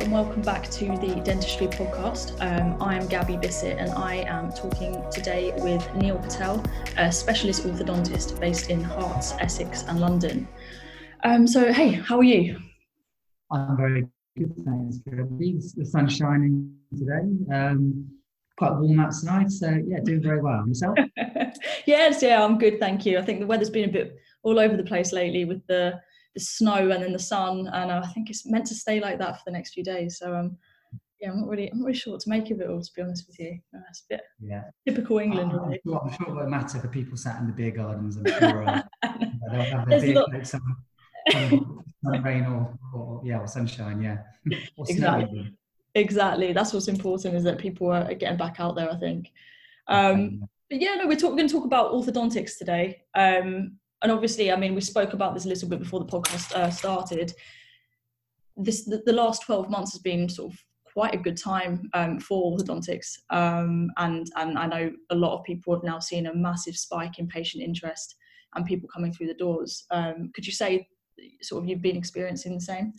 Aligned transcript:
and 0.00 0.12
welcome 0.12 0.40
back 0.40 0.70
to 0.70 0.86
the 0.96 1.20
Dentistry 1.24 1.66
Podcast. 1.66 2.32
Um, 2.40 2.80
I 2.80 2.96
am 2.96 3.06
Gabby 3.06 3.36
Bissett 3.36 3.76
and 3.78 3.90
I 3.90 4.14
am 4.26 4.50
talking 4.50 5.04
today 5.12 5.52
with 5.58 5.94
Neil 5.94 6.16
Patel, 6.16 6.64
a 6.96 7.12
specialist 7.12 7.64
orthodontist 7.64 8.40
based 8.40 8.70
in 8.70 8.82
Herts, 8.82 9.38
Essex, 9.38 9.82
and 9.82 10.00
London. 10.00 10.48
Um, 11.24 11.46
so, 11.46 11.70
hey, 11.70 11.90
how 11.90 12.16
are 12.16 12.24
you? 12.24 12.58
I'm 13.52 13.76
very 13.76 14.06
good, 14.38 14.54
thanks, 14.64 14.96
Gabby. 14.98 15.60
The 15.76 15.84
sun's 15.84 16.16
shining 16.16 16.74
today. 16.96 17.54
Um, 17.54 18.08
quite 18.56 18.72
warm 18.76 19.00
outside, 19.00 19.52
so 19.52 19.68
yeah, 19.86 19.98
doing 20.02 20.22
very 20.22 20.40
well. 20.40 20.66
Yourself? 20.66 20.96
yes, 21.86 22.22
yeah, 22.22 22.42
I'm 22.42 22.56
good, 22.56 22.80
thank 22.80 23.04
you. 23.04 23.18
I 23.18 23.22
think 23.22 23.40
the 23.40 23.46
weather's 23.46 23.68
been 23.68 23.90
a 23.90 23.92
bit 23.92 24.16
all 24.44 24.58
over 24.58 24.78
the 24.78 24.82
place 24.82 25.12
lately 25.12 25.44
with 25.44 25.60
the 25.66 26.00
the 26.34 26.40
snow 26.40 26.90
and 26.90 27.02
then 27.02 27.12
the 27.12 27.18
sun, 27.18 27.68
and 27.72 27.90
I 27.90 28.06
think 28.08 28.30
it's 28.30 28.46
meant 28.46 28.66
to 28.66 28.74
stay 28.74 29.00
like 29.00 29.18
that 29.18 29.36
for 29.36 29.42
the 29.46 29.52
next 29.52 29.74
few 29.74 29.84
days. 29.84 30.18
So 30.18 30.34
um, 30.34 30.56
yeah, 31.20 31.30
I'm 31.30 31.40
not 31.40 31.48
really, 31.48 31.70
I'm 31.70 31.78
not 31.78 31.86
really 31.86 31.98
sure 31.98 32.14
what 32.14 32.22
to 32.22 32.30
make 32.30 32.50
of 32.50 32.60
it 32.60 32.68
all, 32.68 32.80
to 32.80 32.90
be 32.94 33.02
honest 33.02 33.26
with 33.26 33.38
you. 33.38 33.58
That's 33.72 34.00
a 34.00 34.14
bit 34.14 34.22
yeah. 34.40 34.64
typical 34.88 35.18
England. 35.18 35.52
I'm, 35.52 35.64
really. 35.64 35.80
sure, 35.86 36.00
I'm 36.02 36.12
sure 36.12 36.28
it 36.28 36.34
won't 36.34 36.48
matter 36.48 36.78
for 36.78 36.88
people 36.88 37.16
sat 37.16 37.40
in 37.40 37.46
the 37.46 37.52
beer 37.52 37.70
gardens. 37.70 38.16
I'm 38.16 38.26
sure 38.26 38.68
uh, 38.68 38.82
they'll 39.50 39.62
have 39.62 39.88
their 39.88 40.00
beer 40.00 40.14
lot... 40.14 40.46
some, 40.46 40.76
some, 41.30 41.84
some 42.02 42.24
rain 42.24 42.46
or, 42.46 42.78
or, 42.94 43.20
yeah, 43.24 43.38
or 43.38 43.46
sunshine. 43.46 44.00
Yeah, 44.00 44.18
or 44.76 44.86
exactly. 44.88 45.54
Exactly. 45.94 46.52
That's 46.52 46.72
what's 46.72 46.88
important 46.88 47.34
is 47.34 47.44
that 47.44 47.58
people 47.58 47.90
are 47.90 48.14
getting 48.14 48.38
back 48.38 48.60
out 48.60 48.76
there. 48.76 48.90
I 48.90 48.96
think. 48.96 49.30
Um, 49.88 50.48
but 50.70 50.80
yeah, 50.80 50.94
no, 50.94 51.08
we're, 51.08 51.16
talk, 51.16 51.30
we're 51.30 51.36
going 51.36 51.48
to 51.48 51.54
talk 51.54 51.64
about 51.64 51.92
orthodontics 51.92 52.56
today. 52.56 53.02
Um, 53.14 53.72
and 54.02 54.10
obviously, 54.10 54.50
I 54.50 54.56
mean, 54.56 54.74
we 54.74 54.80
spoke 54.80 55.12
about 55.12 55.34
this 55.34 55.44
a 55.44 55.48
little 55.48 55.68
bit 55.68 55.78
before 55.78 56.00
the 56.00 56.06
podcast 56.06 56.52
uh, 56.54 56.70
started. 56.70 57.34
This 58.56 58.84
the, 58.84 59.02
the, 59.04 59.12
last 59.12 59.42
twelve 59.42 59.70
months 59.70 59.92
has 59.92 60.00
been 60.00 60.28
sort 60.28 60.52
of 60.52 60.58
quite 60.84 61.14
a 61.14 61.18
good 61.18 61.36
time 61.36 61.88
um, 61.94 62.18
for 62.18 62.56
orthodontics, 62.56 63.18
um, 63.30 63.90
and 63.98 64.30
and 64.36 64.58
I 64.58 64.66
know 64.66 64.92
a 65.10 65.14
lot 65.14 65.38
of 65.38 65.44
people 65.44 65.74
have 65.74 65.84
now 65.84 65.98
seen 65.98 66.26
a 66.26 66.34
massive 66.34 66.76
spike 66.76 67.18
in 67.18 67.28
patient 67.28 67.62
interest 67.62 68.16
and 68.54 68.66
people 68.66 68.88
coming 68.92 69.12
through 69.12 69.28
the 69.28 69.34
doors. 69.34 69.84
Um, 69.90 70.30
could 70.34 70.46
you 70.46 70.52
say 70.52 70.88
sort 71.42 71.62
of 71.62 71.68
you've 71.68 71.82
been 71.82 71.96
experiencing 71.96 72.54
the 72.54 72.60
same? 72.60 72.94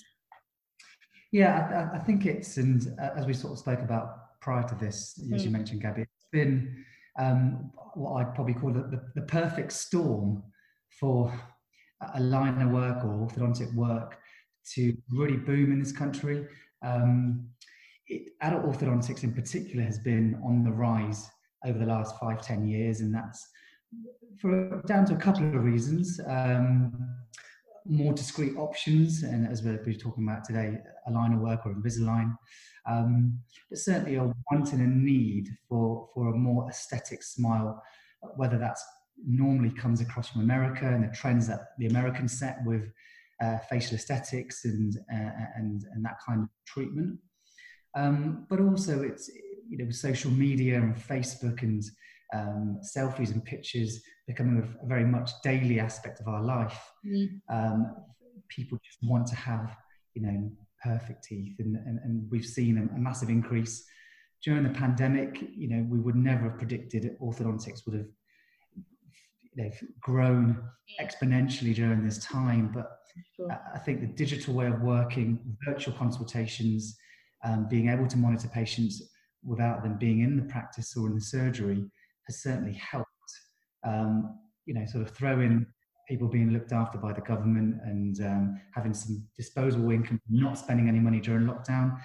Yeah, 1.32 1.90
I, 1.94 1.98
I 1.98 2.00
think 2.00 2.26
it's 2.26 2.58
and 2.58 2.94
uh, 3.02 3.10
as 3.16 3.26
we 3.26 3.34
sort 3.34 3.54
of 3.54 3.60
spoke 3.60 3.80
about 3.80 4.40
prior 4.42 4.68
to 4.68 4.76
this, 4.76 5.20
as 5.34 5.42
mm. 5.42 5.46
you 5.46 5.52
mentioned, 5.52 5.82
Gabby, 5.82 6.02
it's 6.02 6.28
been 6.32 6.86
um, 7.20 7.72
what 7.96 8.14
I'd 8.14 8.36
probably 8.36 8.54
call 8.54 8.72
the, 8.72 8.82
the, 8.82 9.02
the 9.16 9.22
perfect 9.22 9.72
storm 9.72 10.44
for 11.02 11.34
aligner 12.16 12.72
work 12.72 13.04
or 13.04 13.28
orthodontic 13.28 13.74
work 13.74 14.20
to 14.76 14.96
really 15.10 15.38
boom 15.38 15.72
in 15.72 15.80
this 15.80 15.92
country. 15.92 16.48
Um, 16.84 17.50
it, 18.08 18.34
adult 18.42 18.66
orthodontics 18.66 19.24
in 19.24 19.34
particular 19.34 19.84
has 19.84 19.98
been 19.98 20.40
on 20.46 20.64
the 20.64 20.72
rise 20.72 21.30
over 21.66 21.80
the 21.80 21.86
last 21.86 22.16
five, 22.20 22.42
ten 22.42 22.68
years, 22.68 23.02
and 23.02 23.14
that's 23.14 23.46
for 24.40 24.82
down 24.86 25.06
to 25.06 25.16
a 25.16 25.18
couple 25.18 25.48
of 25.48 25.64
reasons. 25.64 26.20
Um, 26.28 27.18
more 27.86 28.14
discreet 28.14 28.56
options, 28.58 29.24
and 29.24 29.48
as 29.48 29.64
we're, 29.64 29.78
talking 29.78 30.24
about 30.28 30.44
today, 30.44 30.78
aligner 31.10 31.40
work 31.40 31.66
or 31.66 31.74
Invisalign, 31.74 32.38
um, 32.88 33.40
but 33.70 33.80
certainly 33.80 34.16
a 34.16 34.32
want 34.52 34.72
and 34.72 34.82
a 34.82 34.88
need 34.88 35.50
for, 35.68 36.08
for 36.14 36.30
a 36.30 36.38
more 36.38 36.70
aesthetic 36.70 37.24
smile, 37.24 37.82
whether 38.36 38.60
that's 38.60 38.84
normally 39.28 39.72
comes 39.72 40.02
across 40.02 40.30
from 40.30 40.42
America 40.42 40.88
and 40.88 41.04
the 41.04 41.16
trends 41.16 41.48
that 41.48 41.68
the 41.78 41.88
Americans 41.88 42.38
set 42.38 42.58
with 42.66 42.92
uh, 43.42 43.58
facial 43.70 43.96
aesthetics 43.96 44.66
and, 44.66 44.98
uh, 45.14 45.30
and, 45.56 45.86
and 45.94 46.06
that 46.06 46.18
kind 46.26 46.44
of 46.44 46.50
treatment. 46.66 47.18
Um, 47.96 48.46
but 48.50 48.60
also 48.60 49.02
it's, 49.02 49.30
you 49.70 49.78
know, 49.78 49.90
social 49.90 50.31
media 50.31 50.78
and 50.78 50.96
Facebook 50.96 51.62
and 51.62 51.84
um, 52.34 52.80
selfies 52.84 53.31
and 53.31 53.44
pictures 53.44 54.02
becoming 54.28 54.62
a, 54.62 54.88
very 54.88 55.06
much 55.06 55.31
daily 55.44 55.80
aspect 55.80 56.20
of 56.20 56.28
our 56.28 56.44
life. 56.44 56.80
Mm. 57.06 57.42
Um, 57.50 57.96
people 58.48 58.78
just 58.84 59.00
want 59.04 59.28
to 59.28 59.36
have, 59.36 59.76
you 60.14 60.22
know, 60.22 60.52
perfect 60.84 61.24
teeth 61.24 61.56
and, 61.60 61.76
and, 61.76 62.00
and 62.04 62.31
we've 62.31 62.46
seen 62.46 62.78
a, 62.78 62.96
a 62.96 63.00
massive 63.00 63.30
increase 63.30 63.86
during 64.44 64.64
the 64.64 64.70
pandemic, 64.70 65.42
you 65.56 65.70
know, 65.70 65.86
we 65.88 66.00
would 66.00 66.16
never 66.16 66.50
have 66.50 66.58
predicted 66.58 67.16
orthodontics 67.22 67.86
would 67.86 67.96
have 67.96 68.08
they've 69.56 69.79
grown 70.01 70.62
exponentially 71.00 71.75
during 71.75 72.03
this 72.03 72.23
time. 72.23 72.72
But 72.73 72.89
sure. 73.35 73.59
I 73.73 73.79
think 73.79 74.01
the 74.01 74.07
digital 74.07 74.53
way 74.53 74.67
of 74.67 74.81
working, 74.81 75.39
virtual 75.66 75.94
consultations, 75.94 76.97
um, 77.44 77.67
being 77.69 77.89
able 77.89 78.07
to 78.07 78.17
monitor 78.17 78.47
patients 78.47 79.01
without 79.44 79.84
them 79.84 79.97
being 79.97 80.22
in 80.22 80.38
the 80.38 80.44
practice 80.44 80.95
or 80.95 81.07
in 81.07 81.16
the 81.16 81.22
surgery 81.22 81.84
has 82.28 82.41
certainly 82.41 82.73
helped. 82.73 83.07
Um, 83.84 84.38
you 84.66 84.75
know, 84.75 84.85
sort 84.85 85.07
of 85.07 85.16
throw 85.16 85.39
in 85.39 85.66
people 86.07 86.28
being 86.28 86.51
looked 86.51 86.72
after 86.72 86.97
by 86.97 87.13
the 87.13 87.22
government 87.22 87.75
and 87.83 88.19
um, 88.22 88.62
having 88.75 88.94
some 88.94 89.23
disposable 89.38 89.89
income, 89.91 90.19
not 90.29 90.57
spending 90.57 90.88
any 90.88 91.00
money 91.00 91.19
during 91.19 91.47
lockdown. 91.47 91.97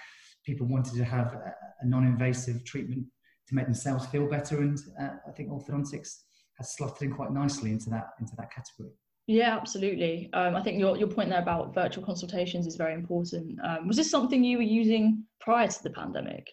People 0.44 0.66
wanted 0.66 0.94
to 0.94 1.04
have 1.04 1.34
a, 1.34 1.54
a 1.80 1.86
non-invasive 1.86 2.64
treatment 2.64 3.04
to 3.48 3.54
make 3.54 3.66
themselves 3.66 4.06
feel 4.06 4.26
better, 4.28 4.60
and 4.60 4.78
uh, 5.00 5.10
I 5.28 5.32
think 5.32 5.50
orthodontics 5.50 6.14
has 6.58 6.74
slotted 6.74 7.02
in 7.02 7.14
quite 7.14 7.32
nicely 7.32 7.70
into 7.70 7.90
that 7.90 8.10
into 8.20 8.34
that 8.36 8.50
category. 8.50 8.90
Yeah, 9.26 9.56
absolutely. 9.56 10.30
Um, 10.32 10.54
I 10.54 10.62
think 10.62 10.78
your, 10.78 10.96
your 10.96 11.08
point 11.08 11.30
there 11.30 11.42
about 11.42 11.74
virtual 11.74 12.04
consultations 12.04 12.66
is 12.66 12.76
very 12.76 12.94
important. 12.94 13.58
Um, 13.64 13.88
was 13.88 13.96
this 13.96 14.08
something 14.08 14.44
you 14.44 14.58
were 14.58 14.62
using 14.62 15.24
prior 15.40 15.66
to 15.66 15.82
the 15.82 15.90
pandemic? 15.90 16.46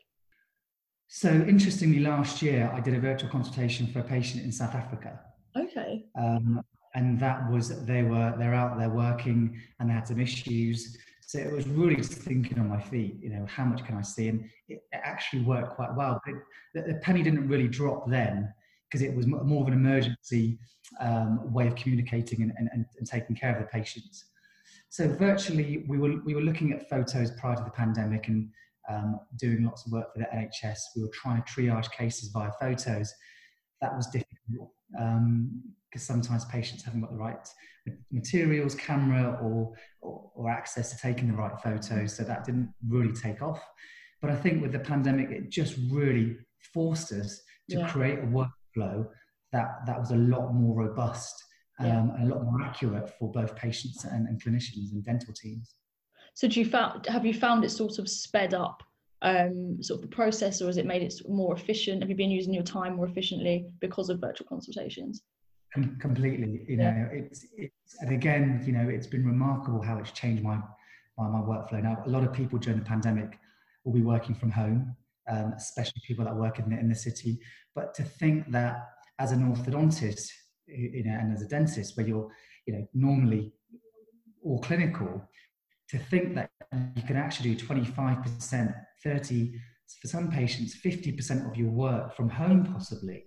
So 1.07 1.29
interestingly, 1.29 1.99
last 1.99 2.41
year 2.41 2.71
I 2.73 2.79
did 2.79 2.95
a 2.95 2.99
virtual 2.99 3.29
consultation 3.29 3.85
for 3.85 3.99
a 3.99 4.03
patient 4.03 4.43
in 4.43 4.51
South 4.51 4.73
Africa. 4.73 5.19
Okay. 5.55 6.05
Um, 6.19 6.63
and 6.95 7.19
that 7.19 7.49
was 7.51 7.85
they 7.85 8.01
were 8.01 8.33
they're 8.39 8.55
out 8.55 8.77
there 8.79 8.89
working 8.89 9.61
and 9.79 9.89
they 9.89 9.93
had 9.93 10.07
some 10.07 10.19
issues. 10.19 10.97
So 11.21 11.39
it 11.39 11.51
was 11.51 11.67
really 11.67 11.95
just 11.95 12.13
thinking 12.13 12.59
on 12.59 12.69
my 12.69 12.81
feet, 12.81 13.17
you 13.21 13.29
know, 13.29 13.45
how 13.47 13.65
much 13.65 13.85
can 13.85 13.95
I 13.97 14.01
see? 14.01 14.27
And 14.29 14.49
it 14.67 14.81
actually 14.93 15.43
worked 15.43 15.75
quite 15.75 15.93
well. 15.95 16.19
But 16.25 16.35
it, 16.75 16.87
the 16.87 16.95
penny 16.95 17.21
didn't 17.21 17.47
really 17.47 17.67
drop 17.67 18.09
then 18.09 18.51
because 18.93 19.03
it 19.03 19.15
was 19.15 19.25
more 19.25 19.63
of 19.63 19.67
an 19.67 19.73
emergency 19.73 20.59
um, 20.99 21.51
way 21.51 21.67
of 21.67 21.75
communicating 21.75 22.43
and, 22.43 22.53
and, 22.57 22.69
and, 22.69 23.07
taking 23.07 23.35
care 23.35 23.55
of 23.55 23.59
the 23.59 23.67
patients. 23.67 24.25
So 24.89 25.07
virtually, 25.07 25.83
we 25.87 25.97
were 25.97 26.21
we 26.23 26.35
were 26.35 26.41
looking 26.41 26.71
at 26.73 26.87
photos 26.87 27.31
prior 27.31 27.55
to 27.55 27.63
the 27.63 27.71
pandemic 27.71 28.27
and 28.27 28.49
um, 28.91 29.19
doing 29.37 29.63
lots 29.63 29.87
of 29.87 29.91
work 29.91 30.13
for 30.13 30.19
the 30.19 30.25
NHS. 30.25 30.77
We 30.95 31.01
were 31.01 31.11
trying 31.11 31.41
to 31.41 31.51
triage 31.51 31.89
cases 31.91 32.29
via 32.31 32.51
photos. 32.61 33.11
That 33.81 33.95
was 33.95 34.05
difficult 34.07 34.69
because 34.91 35.17
um, 35.19 35.63
sometimes 35.97 36.45
patients 36.45 36.83
haven't 36.83 37.01
got 37.01 37.09
the 37.09 37.17
right 37.17 37.47
materials, 38.11 38.75
camera, 38.75 39.39
or, 39.41 39.73
or, 40.01 40.31
or 40.35 40.51
access 40.51 40.91
to 40.91 40.97
taking 40.99 41.27
the 41.27 41.33
right 41.33 41.59
photos. 41.59 42.15
So 42.15 42.23
that 42.23 42.45
didn't 42.45 42.71
really 42.87 43.13
take 43.13 43.41
off. 43.41 43.61
But 44.21 44.29
I 44.29 44.35
think 44.35 44.61
with 44.61 44.71
the 44.71 44.79
pandemic, 44.79 45.31
it 45.31 45.49
just 45.49 45.75
really 45.91 46.37
forced 46.71 47.11
us 47.11 47.41
to 47.71 47.79
yeah. 47.79 47.89
create 47.89 48.19
a 48.19 48.25
work 48.27 48.49
flow 48.73 49.07
that 49.53 49.85
that 49.85 49.99
was 49.99 50.11
a 50.11 50.15
lot 50.15 50.53
more 50.53 50.75
robust 50.75 51.43
um, 51.79 51.85
yeah. 51.85 51.99
and 51.99 52.31
a 52.31 52.35
lot 52.35 52.43
more 52.43 52.61
accurate 52.61 53.09
for 53.17 53.31
both 53.31 53.55
patients 53.55 54.03
and, 54.03 54.27
and, 54.27 54.43
clinicians 54.43 54.91
and 54.91 55.03
dental 55.03 55.33
teams. 55.33 55.75
So, 56.33 56.47
do 56.47 56.59
you 56.59 56.65
found 56.65 57.05
have 57.05 57.25
you 57.25 57.33
found 57.33 57.63
it 57.63 57.69
sort 57.69 57.99
of 57.99 58.09
sped 58.09 58.53
up 58.53 58.83
um, 59.21 59.77
sort 59.81 59.99
of 60.03 60.09
the 60.09 60.15
process, 60.15 60.61
or 60.61 60.67
has 60.67 60.77
it 60.77 60.85
made 60.85 61.03
it 61.03 61.13
more 61.29 61.55
efficient? 61.55 62.01
Have 62.01 62.09
you 62.09 62.15
been 62.15 62.31
using 62.31 62.53
your 62.53 62.63
time 62.63 62.95
more 62.95 63.07
efficiently 63.07 63.67
because 63.79 64.09
of 64.09 64.19
virtual 64.19 64.47
consultations? 64.47 65.21
Com- 65.73 65.97
completely, 65.99 66.65
you 66.67 66.77
know, 66.77 67.09
it's, 67.11 67.45
it's 67.57 67.97
and 68.01 68.13
again, 68.13 68.63
you 68.65 68.73
know, 68.73 68.87
it's 68.89 69.07
been 69.07 69.25
remarkable 69.25 69.81
how 69.81 69.97
it's 69.97 70.11
changed 70.11 70.43
my 70.43 70.59
my, 71.17 71.27
my 71.27 71.39
workflow. 71.39 71.81
Now, 71.81 72.03
a 72.05 72.09
lot 72.09 72.23
of 72.23 72.33
people 72.33 72.57
during 72.59 72.79
the 72.79 72.85
pandemic 72.85 73.37
will 73.85 73.93
be 73.93 74.01
working 74.01 74.33
from 74.35 74.51
home 74.51 74.95
um, 75.29 75.53
especially 75.57 76.01
people 76.07 76.25
that 76.25 76.35
work 76.35 76.59
in 76.59 76.69
the, 76.69 76.79
in 76.79 76.89
the 76.89 76.95
city. 76.95 77.39
But 77.75 77.93
to 77.95 78.03
think 78.03 78.51
that 78.51 78.87
as 79.19 79.31
an 79.31 79.53
orthodontist, 79.53 80.27
you 80.67 81.03
know, 81.03 81.17
and 81.19 81.33
as 81.33 81.41
a 81.41 81.47
dentist, 81.47 81.97
where 81.97 82.07
you're, 82.07 82.29
you 82.65 82.73
know, 82.73 82.87
normally 82.93 83.53
all 84.43 84.59
clinical, 84.59 85.27
to 85.89 85.97
think 85.97 86.35
that 86.35 86.49
you 86.95 87.03
can 87.03 87.17
actually 87.17 87.53
do 87.55 87.65
25%, 87.65 88.73
30, 89.03 89.53
for 90.01 90.07
some 90.07 90.31
patients, 90.31 90.75
50% 90.83 91.49
of 91.49 91.55
your 91.55 91.69
work 91.69 92.15
from 92.15 92.29
home, 92.29 92.65
possibly, 92.65 93.25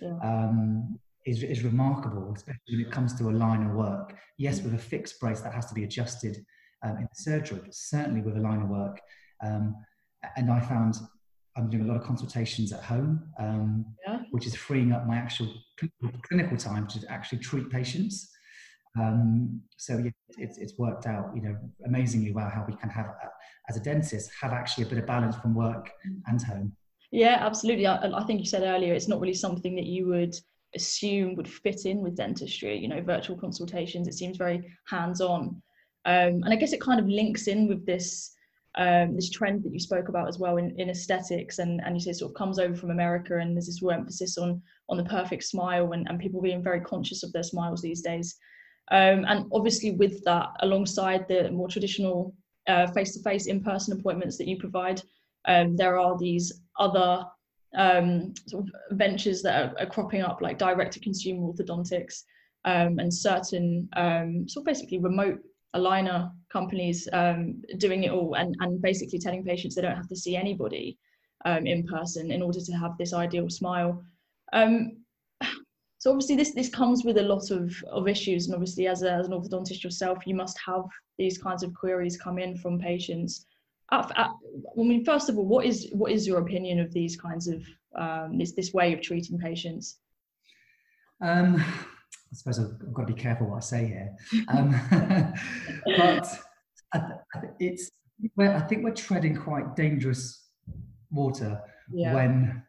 yeah. 0.00 0.18
um, 0.22 0.98
is, 1.26 1.42
is 1.42 1.62
remarkable, 1.62 2.32
especially 2.34 2.60
when 2.70 2.80
it 2.80 2.90
comes 2.90 3.14
to 3.14 3.24
aligner 3.24 3.74
work. 3.74 4.14
Yes, 4.38 4.62
with 4.62 4.74
a 4.74 4.78
fixed 4.78 5.20
brace 5.20 5.40
that 5.42 5.54
has 5.54 5.66
to 5.66 5.74
be 5.74 5.84
adjusted 5.84 6.44
um, 6.82 6.96
in 6.98 7.08
surgery, 7.14 7.60
but 7.62 7.74
certainly 7.74 8.20
with 8.20 8.34
aligner 8.34 8.68
work. 8.68 9.00
Um, 9.44 9.76
and 10.36 10.50
I 10.50 10.60
found 10.60 10.96
I'm 11.56 11.68
doing 11.68 11.84
a 11.84 11.86
lot 11.86 11.96
of 11.96 12.04
consultations 12.04 12.72
at 12.72 12.82
home, 12.82 13.22
um, 13.38 13.84
yeah. 14.06 14.20
which 14.30 14.46
is 14.46 14.54
freeing 14.54 14.92
up 14.92 15.06
my 15.06 15.16
actual 15.16 15.48
clinical 16.22 16.56
time 16.56 16.86
to 16.88 17.06
actually 17.10 17.38
treat 17.38 17.68
patients. 17.70 18.30
Um, 18.98 19.60
so 19.76 19.98
yeah, 19.98 20.10
it's, 20.38 20.58
it's 20.58 20.78
worked 20.78 21.06
out, 21.06 21.30
you 21.34 21.42
know, 21.42 21.56
amazingly 21.86 22.32
well 22.32 22.48
how 22.48 22.64
we 22.66 22.74
can 22.76 22.90
have, 22.90 23.06
uh, 23.06 23.28
as 23.68 23.76
a 23.76 23.80
dentist, 23.80 24.30
have 24.40 24.52
actually 24.52 24.84
a 24.84 24.86
bit 24.88 24.98
of 24.98 25.06
balance 25.06 25.36
from 25.36 25.54
work 25.54 25.90
and 26.26 26.42
home. 26.42 26.72
Yeah, 27.10 27.36
absolutely. 27.40 27.86
I, 27.86 27.96
I 27.96 28.24
think 28.24 28.40
you 28.40 28.46
said 28.46 28.62
earlier, 28.62 28.94
it's 28.94 29.08
not 29.08 29.20
really 29.20 29.34
something 29.34 29.76
that 29.76 29.86
you 29.86 30.06
would 30.08 30.34
assume 30.74 31.34
would 31.34 31.48
fit 31.48 31.84
in 31.84 32.00
with 32.00 32.16
dentistry. 32.16 32.78
You 32.78 32.88
know, 32.88 33.02
virtual 33.02 33.36
consultations. 33.36 34.08
It 34.08 34.14
seems 34.14 34.38
very 34.38 34.64
hands-on, 34.88 35.62
um, 36.06 36.42
and 36.42 36.48
I 36.48 36.56
guess 36.56 36.72
it 36.72 36.80
kind 36.80 36.98
of 36.98 37.06
links 37.06 37.48
in 37.48 37.68
with 37.68 37.84
this 37.84 38.34
um, 38.76 39.14
this 39.14 39.30
trend 39.30 39.62
that 39.64 39.72
you 39.72 39.80
spoke 39.80 40.08
about 40.08 40.28
as 40.28 40.38
well 40.38 40.56
in, 40.56 40.74
in 40.78 40.88
aesthetics 40.88 41.58
and, 41.58 41.80
and 41.84 41.94
you 41.94 42.00
say 42.00 42.12
sort 42.12 42.30
of 42.30 42.36
comes 42.36 42.58
over 42.58 42.74
from 42.74 42.90
America 42.90 43.38
and 43.38 43.54
there's 43.54 43.66
this 43.66 43.82
real 43.82 43.92
emphasis 43.92 44.38
on 44.38 44.62
on 44.88 44.96
the 44.96 45.04
perfect 45.04 45.44
smile 45.44 45.92
and, 45.92 46.08
and 46.08 46.18
people 46.18 46.40
being 46.40 46.62
very 46.62 46.80
conscious 46.80 47.22
of 47.22 47.32
their 47.32 47.42
smiles 47.42 47.80
these 47.80 48.02
days. 48.02 48.36
Um, 48.90 49.24
and 49.26 49.46
obviously, 49.52 49.92
with 49.92 50.22
that, 50.24 50.48
alongside 50.60 51.26
the 51.28 51.50
more 51.50 51.68
traditional 51.68 52.34
face 52.94 53.14
to 53.14 53.22
face 53.22 53.46
in 53.46 53.62
person 53.62 53.98
appointments 53.98 54.36
that 54.38 54.48
you 54.48 54.58
provide, 54.58 55.00
um, 55.46 55.76
there 55.76 55.98
are 55.98 56.18
these 56.18 56.60
other 56.78 57.24
um, 57.76 58.34
sort 58.46 58.64
of 58.64 58.98
ventures 58.98 59.42
that 59.42 59.62
are, 59.62 59.80
are, 59.80 59.86
cropping 59.86 60.20
up, 60.22 60.40
like 60.42 60.58
direct 60.58 60.92
to 60.92 61.00
consumer 61.00 61.52
orthodontics 61.52 62.22
um, 62.64 62.98
and 62.98 63.12
certain 63.12 63.88
um, 63.96 64.46
sort 64.48 64.62
of 64.62 64.66
basically 64.66 64.98
remote 64.98 65.40
aligner 65.74 66.30
companies 66.50 67.08
um, 67.12 67.62
doing 67.78 68.04
it 68.04 68.10
all 68.10 68.34
and, 68.34 68.54
and 68.60 68.82
basically 68.82 69.18
telling 69.18 69.44
patients 69.44 69.74
they 69.74 69.82
don't 69.82 69.96
have 69.96 70.08
to 70.08 70.16
see 70.16 70.36
anybody 70.36 70.98
in 71.64 71.84
person 71.88 72.30
in 72.30 72.40
order 72.40 72.60
to 72.60 72.72
have 72.72 72.96
this 72.98 73.12
ideal 73.12 73.50
smile. 73.50 74.00
Um, 74.52 75.02
so 76.02 76.10
obviously 76.10 76.34
this 76.34 76.52
this 76.52 76.68
comes 76.68 77.04
with 77.04 77.18
a 77.18 77.22
lot 77.22 77.52
of 77.52 77.72
of 77.84 78.08
issues 78.08 78.46
and 78.46 78.54
obviously 78.56 78.88
as, 78.88 79.04
a, 79.04 79.12
as 79.12 79.28
an 79.28 79.32
orthodontist 79.32 79.84
yourself 79.84 80.26
you 80.26 80.34
must 80.34 80.58
have 80.66 80.82
these 81.16 81.38
kinds 81.38 81.62
of 81.62 81.72
queries 81.74 82.16
come 82.16 82.40
in 82.40 82.56
from 82.56 82.76
patients 82.76 83.46
at, 83.92 84.10
at, 84.18 84.30
i 84.76 84.82
mean 84.82 85.04
first 85.04 85.28
of 85.28 85.38
all 85.38 85.46
what 85.46 85.64
is 85.64 85.88
what 85.92 86.10
is 86.10 86.26
your 86.26 86.40
opinion 86.40 86.80
of 86.80 86.92
these 86.92 87.16
kinds 87.16 87.46
of 87.46 87.62
um, 87.94 88.36
this 88.36 88.50
this 88.52 88.74
way 88.74 88.92
of 88.92 89.00
treating 89.00 89.38
patients 89.38 89.98
um, 91.20 91.64
i 92.32 92.34
suppose 92.34 92.58
i've 92.58 92.92
got 92.94 93.06
to 93.06 93.14
be 93.14 93.20
careful 93.20 93.48
what 93.48 93.56
i 93.56 93.60
say 93.60 93.86
here 93.86 94.16
um, 94.48 94.70
but 95.96 96.26
it's 97.58 97.90
i 98.38 98.60
think 98.60 98.84
we're 98.84 98.94
treading 98.94 99.36
quite 99.36 99.76
dangerous 99.76 100.48
water 101.10 101.60
yeah. 101.92 102.14
when 102.14 102.62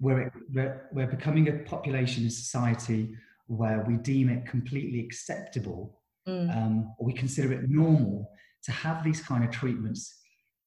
we're, 0.00 0.32
we're, 0.54 0.88
we're 0.92 1.06
becoming 1.06 1.48
a 1.48 1.52
population 1.52 2.24
in 2.24 2.30
society 2.30 3.14
where 3.46 3.84
we 3.86 3.96
deem 3.96 4.30
it 4.30 4.46
completely 4.46 5.00
acceptable 5.00 6.00
mm. 6.26 6.56
um, 6.56 6.94
or 6.98 7.06
we 7.06 7.12
consider 7.12 7.52
it 7.52 7.68
normal 7.68 8.30
to 8.62 8.72
have 8.72 9.04
these 9.04 9.20
kind 9.20 9.44
of 9.44 9.50
treatments 9.50 10.20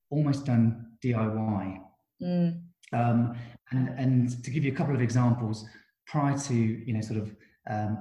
almost 0.09 0.45
done 0.45 0.85
DIY. 1.03 1.77
Mm. 2.21 2.61
Um, 2.91 3.35
and, 3.71 3.89
and 3.97 4.43
to 4.43 4.51
give 4.51 4.63
you 4.63 4.71
a 4.71 4.75
couple 4.75 4.93
of 4.93 5.01
examples, 5.01 5.65
prior 6.05 6.37
to 6.37 6.53
you 6.53 6.93
know 6.93 7.01
sort 7.01 7.19
of 7.19 7.35
um, 7.69 7.97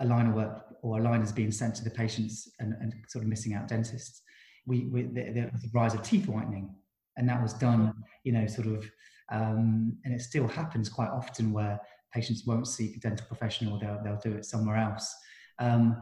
of 0.00 0.34
work 0.34 0.66
or 0.82 0.98
aligners 0.98 1.34
being 1.34 1.50
sent 1.50 1.74
to 1.76 1.84
the 1.84 1.90
patients 1.90 2.50
and, 2.58 2.74
and 2.80 2.94
sort 3.08 3.24
of 3.24 3.28
missing 3.28 3.54
out 3.54 3.68
dentists, 3.68 4.22
we, 4.66 4.86
we 4.86 5.02
a 5.02 5.50
rise 5.72 5.94
of 5.94 6.02
teeth 6.02 6.26
whitening, 6.26 6.74
and 7.16 7.28
that 7.28 7.40
was 7.42 7.52
done 7.54 7.94
you 8.24 8.32
know 8.32 8.46
sort 8.46 8.66
of 8.66 8.84
um, 9.30 9.96
and 10.04 10.14
it 10.14 10.20
still 10.20 10.46
happens 10.46 10.88
quite 10.88 11.08
often 11.08 11.52
where 11.52 11.80
patients 12.12 12.44
won't 12.46 12.68
seek 12.68 12.96
a 12.96 13.00
dental 13.00 13.26
professional, 13.26 13.78
they'll, 13.78 14.00
they'll 14.04 14.20
do 14.22 14.36
it 14.36 14.44
somewhere 14.44 14.76
else. 14.76 15.14
Um, 15.58 15.96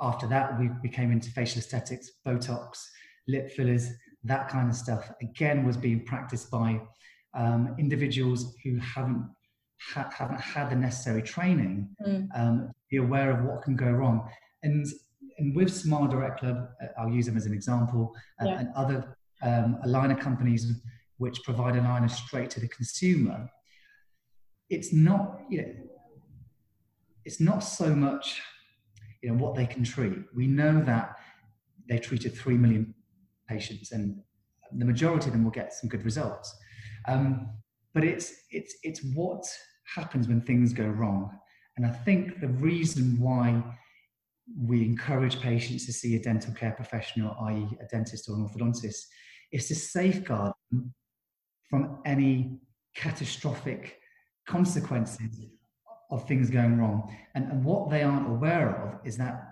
after 0.00 0.26
that, 0.28 0.58
we 0.58 0.70
became 0.82 1.10
into 1.10 1.30
facial 1.30 1.58
aesthetics, 1.58 2.10
Botox, 2.26 2.84
lip 3.26 3.50
fillers, 3.50 3.88
that 4.24 4.48
kind 4.48 4.68
of 4.68 4.76
stuff. 4.76 5.10
Again, 5.22 5.64
was 5.64 5.76
being 5.76 6.04
practiced 6.04 6.50
by 6.50 6.80
um, 7.34 7.74
individuals 7.78 8.54
who 8.62 8.78
haven't 8.78 9.26
ha- 9.80 10.10
haven't 10.12 10.40
had 10.40 10.70
the 10.70 10.76
necessary 10.76 11.22
training 11.22 11.88
mm. 12.06 12.28
um, 12.34 12.70
be 12.90 12.98
aware 12.98 13.30
of 13.30 13.44
what 13.44 13.62
can 13.62 13.76
go 13.76 13.90
wrong. 13.90 14.28
And 14.62 14.86
and 15.38 15.56
with 15.56 15.72
Smile 15.72 16.06
Direct 16.06 16.40
Club, 16.40 16.68
uh, 16.82 16.86
I'll 16.98 17.10
use 17.10 17.26
them 17.26 17.36
as 17.36 17.46
an 17.46 17.54
example, 17.54 18.14
uh, 18.42 18.46
yeah. 18.46 18.58
and 18.60 18.68
other 18.76 19.16
um, 19.42 19.78
aligner 19.86 20.20
companies 20.20 20.70
which 21.16 21.42
provide 21.42 21.76
iron 21.76 22.08
straight 22.08 22.50
to 22.50 22.60
the 22.60 22.68
consumer, 22.68 23.50
it's 24.70 24.92
not, 24.92 25.40
you 25.50 25.62
know, 25.62 25.74
it's 27.24 27.40
not 27.40 27.60
so 27.60 27.94
much, 27.94 28.40
you 29.22 29.28
know, 29.28 29.36
what 29.36 29.54
they 29.54 29.66
can 29.66 29.84
treat. 29.84 30.18
We 30.34 30.46
know 30.46 30.80
that 30.82 31.16
they 31.88 31.98
treated 31.98 32.34
three 32.34 32.56
million 32.56 32.94
patients, 33.48 33.92
and 33.92 34.20
the 34.72 34.84
majority 34.84 35.26
of 35.26 35.32
them 35.32 35.44
will 35.44 35.50
get 35.50 35.72
some 35.72 35.88
good 35.88 36.04
results. 36.04 36.56
Um, 37.06 37.50
but 37.92 38.04
it's 38.04 38.32
it's 38.50 38.76
it's 38.82 39.02
what 39.14 39.44
happens 39.94 40.28
when 40.28 40.40
things 40.40 40.72
go 40.72 40.86
wrong, 40.86 41.30
and 41.76 41.86
I 41.86 41.90
think 41.90 42.40
the 42.40 42.48
reason 42.48 43.18
why 43.18 43.62
we 44.58 44.84
encourage 44.84 45.40
patients 45.40 45.86
to 45.86 45.92
see 45.92 46.16
a 46.16 46.22
dental 46.22 46.52
care 46.54 46.72
professional, 46.72 47.36
i.e., 47.42 47.68
a 47.80 47.86
dentist 47.86 48.28
or 48.28 48.34
an 48.34 48.48
orthodontist, 48.48 49.04
is 49.52 49.68
to 49.68 49.74
safeguard 49.74 50.52
them 50.70 50.92
from 51.68 52.00
any 52.04 52.58
catastrophic 52.96 54.00
consequences 54.46 55.46
of 56.10 56.26
things 56.26 56.50
going 56.50 56.78
wrong. 56.78 57.16
And, 57.34 57.50
and 57.50 57.64
what 57.64 57.90
they 57.90 58.02
aren't 58.02 58.28
aware 58.28 58.76
of 58.82 59.06
is 59.06 59.16
that, 59.18 59.42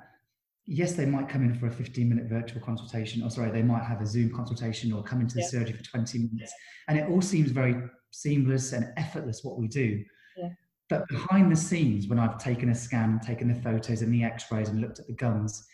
yes, 0.66 0.94
they 0.94 1.06
might 1.06 1.28
come 1.28 1.44
in 1.44 1.54
for 1.54 1.66
a 1.68 1.70
15 1.70 2.08
minute 2.08 2.26
virtual 2.26 2.60
consultation, 2.60 3.22
or 3.22 3.30
sorry, 3.30 3.50
they 3.50 3.62
might 3.62 3.84
have 3.84 4.00
a 4.00 4.06
Zoom 4.06 4.34
consultation 4.34 4.92
or 4.92 5.02
come 5.02 5.20
into 5.20 5.36
the 5.36 5.42
yeah. 5.42 5.48
surgery 5.48 5.76
for 5.76 5.84
20 5.84 6.18
minutes. 6.32 6.52
And 6.88 6.98
it 6.98 7.08
all 7.08 7.22
seems 7.22 7.52
very 7.52 7.76
seamless 8.10 8.72
and 8.72 8.92
effortless 8.96 9.44
what 9.44 9.58
we 9.58 9.68
do. 9.68 10.02
Yeah. 10.38 10.50
But 10.88 11.06
behind 11.08 11.52
the 11.52 11.56
scenes, 11.56 12.08
when 12.08 12.18
I've 12.18 12.38
taken 12.38 12.70
a 12.70 12.74
scan, 12.74 13.20
taken 13.20 13.48
the 13.48 13.60
photos 13.60 14.00
and 14.00 14.12
the 14.12 14.24
x 14.24 14.50
rays 14.50 14.68
and 14.70 14.80
looked 14.80 14.98
at 14.98 15.06
the 15.06 15.12
gums, 15.12 15.66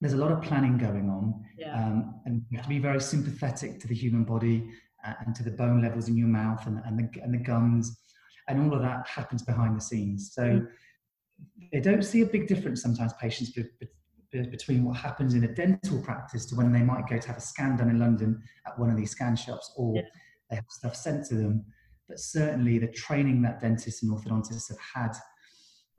there's 0.00 0.12
a 0.12 0.18
lot 0.18 0.30
of 0.30 0.42
planning 0.42 0.78
going 0.78 1.08
on. 1.08 1.44
Yeah. 1.58 1.74
Um, 1.74 2.20
and 2.24 2.42
you 2.50 2.58
have 2.58 2.66
to 2.66 2.68
be 2.68 2.78
very 2.78 3.00
sympathetic 3.00 3.80
to 3.80 3.88
the 3.88 3.94
human 3.94 4.24
body 4.24 4.68
and 5.24 5.34
to 5.34 5.42
the 5.42 5.50
bone 5.50 5.82
levels 5.82 6.08
in 6.08 6.16
your 6.16 6.28
mouth 6.28 6.66
and, 6.66 6.80
and, 6.84 6.98
the, 6.98 7.20
and 7.22 7.32
the 7.32 7.38
gums. 7.38 7.98
And 8.48 8.62
all 8.62 8.74
of 8.76 8.82
that 8.82 9.08
happens 9.08 9.42
behind 9.42 9.76
the 9.76 9.80
scenes. 9.80 10.32
So 10.34 10.42
mm. 10.42 10.66
they 11.72 11.80
don't 11.80 12.02
see 12.02 12.22
a 12.22 12.26
big 12.26 12.46
difference 12.46 12.82
sometimes, 12.82 13.12
patients, 13.20 13.50
be, 13.50 13.64
be, 13.80 14.42
between 14.50 14.84
what 14.84 14.96
happens 14.96 15.34
in 15.34 15.44
a 15.44 15.54
dental 15.54 16.00
practice 16.02 16.46
to 16.46 16.56
when 16.56 16.72
they 16.72 16.82
might 16.82 17.08
go 17.08 17.18
to 17.18 17.28
have 17.28 17.38
a 17.38 17.40
scan 17.40 17.76
done 17.76 17.88
in 17.88 17.98
London 17.98 18.42
at 18.66 18.78
one 18.78 18.90
of 18.90 18.96
these 18.96 19.10
scan 19.10 19.34
shops 19.34 19.72
or 19.76 19.96
yeah. 19.96 20.02
they 20.50 20.56
have 20.56 20.64
stuff 20.68 20.94
sent 20.94 21.24
to 21.26 21.34
them. 21.34 21.64
But 22.08 22.20
certainly 22.20 22.78
the 22.78 22.88
training 22.88 23.42
that 23.42 23.60
dentists 23.60 24.02
and 24.02 24.12
orthodontists 24.12 24.68
have 24.68 24.78
had 24.94 25.16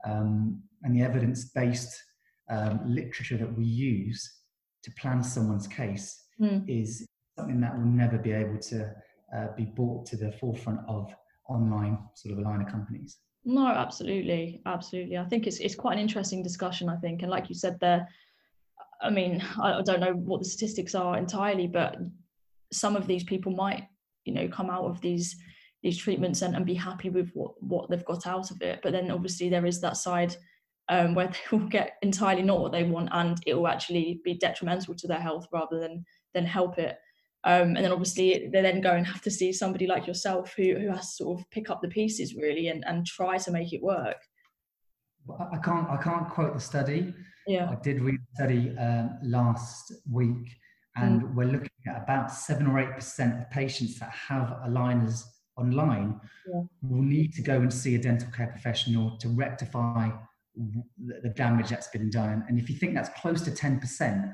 um, 0.06 0.62
and 0.82 0.94
the 0.94 1.02
evidence 1.02 1.46
based 1.46 2.02
um, 2.50 2.80
literature 2.86 3.36
that 3.36 3.56
we 3.56 3.64
use 3.64 4.38
to 4.82 4.90
plan 4.92 5.22
someone's 5.22 5.66
case 5.66 6.24
mm. 6.40 6.64
is 6.68 7.06
something 7.36 7.60
that 7.60 7.76
will 7.76 7.84
never 7.84 8.18
be 8.18 8.32
able 8.32 8.58
to 8.58 8.90
uh, 9.36 9.48
be 9.56 9.64
brought 9.64 10.06
to 10.06 10.16
the 10.16 10.32
forefront 10.32 10.80
of 10.88 11.12
online 11.48 11.98
sort 12.14 12.38
of 12.38 12.44
aligner 12.44 12.70
companies. 12.70 13.18
No, 13.44 13.66
absolutely, 13.66 14.60
absolutely. 14.66 15.16
I 15.16 15.24
think 15.24 15.46
it's 15.46 15.58
it's 15.58 15.74
quite 15.74 15.94
an 15.94 16.00
interesting 16.00 16.42
discussion. 16.42 16.88
I 16.88 16.96
think, 16.96 17.22
and 17.22 17.30
like 17.30 17.48
you 17.48 17.54
said 17.54 17.78
there, 17.80 18.08
I 19.00 19.10
mean, 19.10 19.42
I 19.60 19.82
don't 19.82 20.00
know 20.00 20.12
what 20.12 20.40
the 20.40 20.48
statistics 20.48 20.94
are 20.94 21.16
entirely, 21.16 21.66
but 21.66 21.96
some 22.72 22.96
of 22.96 23.06
these 23.06 23.24
people 23.24 23.52
might, 23.52 23.84
you 24.24 24.34
know, 24.34 24.48
come 24.48 24.70
out 24.70 24.84
of 24.84 25.00
these 25.00 25.36
these 25.82 25.98
treatments 25.98 26.42
and, 26.42 26.56
and 26.56 26.66
be 26.66 26.74
happy 26.74 27.10
with 27.10 27.30
what 27.34 27.52
what 27.62 27.88
they've 27.88 28.04
got 28.04 28.26
out 28.26 28.50
of 28.50 28.60
it. 28.62 28.80
But 28.82 28.92
then 28.92 29.10
obviously 29.10 29.48
there 29.48 29.66
is 29.66 29.80
that 29.80 29.96
side 29.96 30.36
um, 30.88 31.14
where 31.14 31.28
they 31.50 31.56
will 31.56 31.68
get 31.68 31.96
entirely 32.02 32.42
not 32.42 32.60
what 32.60 32.72
they 32.72 32.84
want, 32.84 33.10
and 33.12 33.38
it 33.46 33.54
will 33.54 33.68
actually 33.68 34.20
be 34.24 34.34
detrimental 34.34 34.94
to 34.94 35.06
their 35.06 35.20
health 35.20 35.46
rather 35.52 35.78
than 35.78 36.04
than 36.34 36.44
help 36.44 36.78
it. 36.78 36.98
Um, 37.44 37.76
and 37.76 37.78
then 37.78 37.92
obviously 37.92 38.50
they 38.52 38.62
then 38.62 38.80
go 38.80 38.92
and 38.92 39.06
have 39.06 39.22
to 39.22 39.30
see 39.30 39.52
somebody 39.52 39.86
like 39.86 40.06
yourself 40.06 40.54
who, 40.56 40.74
who 40.74 40.88
has 40.88 41.16
to 41.16 41.24
sort 41.24 41.40
of 41.40 41.50
pick 41.50 41.70
up 41.70 41.80
the 41.80 41.88
pieces 41.88 42.34
really 42.34 42.68
and, 42.68 42.84
and 42.86 43.06
try 43.06 43.38
to 43.38 43.50
make 43.52 43.72
it 43.72 43.80
work. 43.80 44.16
I 45.52 45.58
can't 45.58 45.88
I 45.88 45.96
can't 46.02 46.28
quote 46.28 46.54
the 46.54 46.60
study. 46.60 47.14
Yeah. 47.46 47.70
I 47.70 47.76
did 47.76 48.00
read 48.00 48.16
the 48.16 48.34
study 48.34 48.76
um, 48.78 49.18
last 49.22 49.92
week, 50.10 50.56
and 50.96 51.22
mm. 51.22 51.34
we're 51.34 51.46
looking 51.46 51.70
at 51.86 52.02
about 52.02 52.32
seven 52.32 52.66
or 52.66 52.80
eight 52.80 52.94
percent 52.94 53.38
of 53.38 53.50
patients 53.50 53.98
that 54.00 54.10
have 54.10 54.56
aligners 54.66 55.24
online 55.58 56.20
yeah. 56.48 56.62
will 56.82 57.02
need 57.02 57.32
to 57.34 57.42
go 57.42 57.56
and 57.56 57.72
see 57.72 57.94
a 57.94 57.98
dental 57.98 58.30
care 58.36 58.48
professional 58.48 59.16
to 59.18 59.28
rectify 59.28 60.10
the, 61.22 61.28
damage 61.30 61.68
that's 61.70 61.88
been 61.88 62.10
done. 62.10 62.44
And 62.48 62.58
if 62.58 62.68
you 62.70 62.76
think 62.76 62.94
that's 62.94 63.10
close 63.20 63.40
to 63.42 63.50
ten 63.50 63.78
percent, 63.80 64.26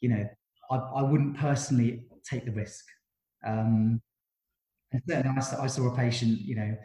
you 0.00 0.08
know, 0.10 0.28
I, 0.70 0.76
I 0.76 1.02
wouldn't 1.02 1.36
personally 1.36 2.06
take 2.28 2.44
the 2.44 2.52
risk. 2.52 2.84
Um, 3.46 4.00
And 4.90 5.02
certainly, 5.06 5.36
I 5.36 5.40
saw, 5.40 5.62
I 5.62 5.68
saw 5.68 5.84
a 5.92 5.96
patient. 5.96 6.40
You 6.40 6.56
know, 6.56 6.76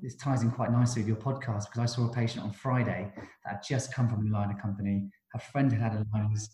this 0.00 0.16
ties 0.16 0.42
in 0.42 0.50
quite 0.50 0.70
nicely 0.70 1.02
with 1.02 1.08
your 1.08 1.16
podcast 1.16 1.64
because 1.66 1.82
I 1.86 1.86
saw 1.86 2.02
a 2.08 2.12
patient 2.12 2.44
on 2.44 2.52
Friday 2.52 3.12
that 3.44 3.50
had 3.52 3.62
just 3.68 3.92
come 3.92 4.08
from 4.08 4.28
aligner 4.28 4.60
company. 4.60 5.10
Her 5.32 5.40
friend 5.50 5.72
had 5.72 5.82
had 5.82 5.92
aligners, 5.92 6.44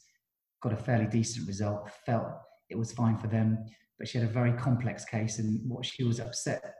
got 0.62 0.72
a 0.72 0.76
fairly 0.76 1.06
decent 1.06 1.46
result, 1.46 1.90
felt 2.06 2.26
it 2.70 2.78
was 2.78 2.90
fine 2.92 3.16
for 3.18 3.28
them, 3.28 3.48
but 3.98 4.08
she 4.08 4.18
had 4.18 4.28
a 4.28 4.32
very 4.32 4.52
complex 4.52 5.04
case, 5.04 5.38
and 5.38 5.60
what 5.68 5.84
she 5.84 6.04
was 6.04 6.20
upset 6.20 6.74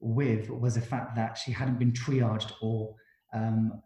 with 0.00 0.48
was 0.50 0.74
the 0.74 0.80
fact 0.80 1.14
that 1.16 1.36
she 1.36 1.52
hadn't 1.52 1.78
been 1.78 1.92
triaged 1.92 2.52
or 2.62 2.94
um, 3.34 3.82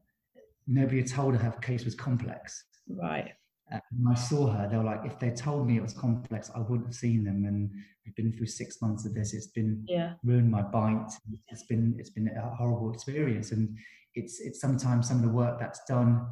nobody 0.66 0.98
had 0.98 1.10
told 1.10 1.34
her 1.34 1.42
her 1.42 1.50
case 1.60 1.84
was 1.84 1.94
complex. 1.94 2.64
Right. 2.88 3.32
Uh, 3.72 3.78
when 3.96 4.12
I 4.12 4.16
saw 4.16 4.46
her, 4.48 4.68
they 4.70 4.76
were 4.76 4.84
like, 4.84 5.00
if 5.04 5.18
they 5.18 5.30
told 5.30 5.66
me 5.66 5.76
it 5.76 5.82
was 5.82 5.94
complex, 5.94 6.50
I 6.54 6.60
wouldn't 6.60 6.86
have 6.86 6.94
seen 6.94 7.24
them. 7.24 7.44
And 7.46 7.70
we've 8.04 8.14
been 8.14 8.32
through 8.32 8.46
six 8.46 8.80
months 8.80 9.06
of 9.06 9.14
this. 9.14 9.32
It's 9.34 9.48
been 9.48 9.84
yeah. 9.88 10.14
ruined 10.22 10.50
my 10.50 10.62
bite. 10.62 11.10
It's 11.48 11.64
been 11.64 11.96
it's 11.98 12.10
been 12.10 12.28
a 12.28 12.54
horrible 12.54 12.92
experience. 12.92 13.52
And 13.52 13.76
it's 14.14 14.40
it's 14.40 14.60
sometimes 14.60 15.08
some 15.08 15.16
of 15.16 15.22
the 15.22 15.30
work 15.30 15.58
that's 15.58 15.80
done 15.88 16.26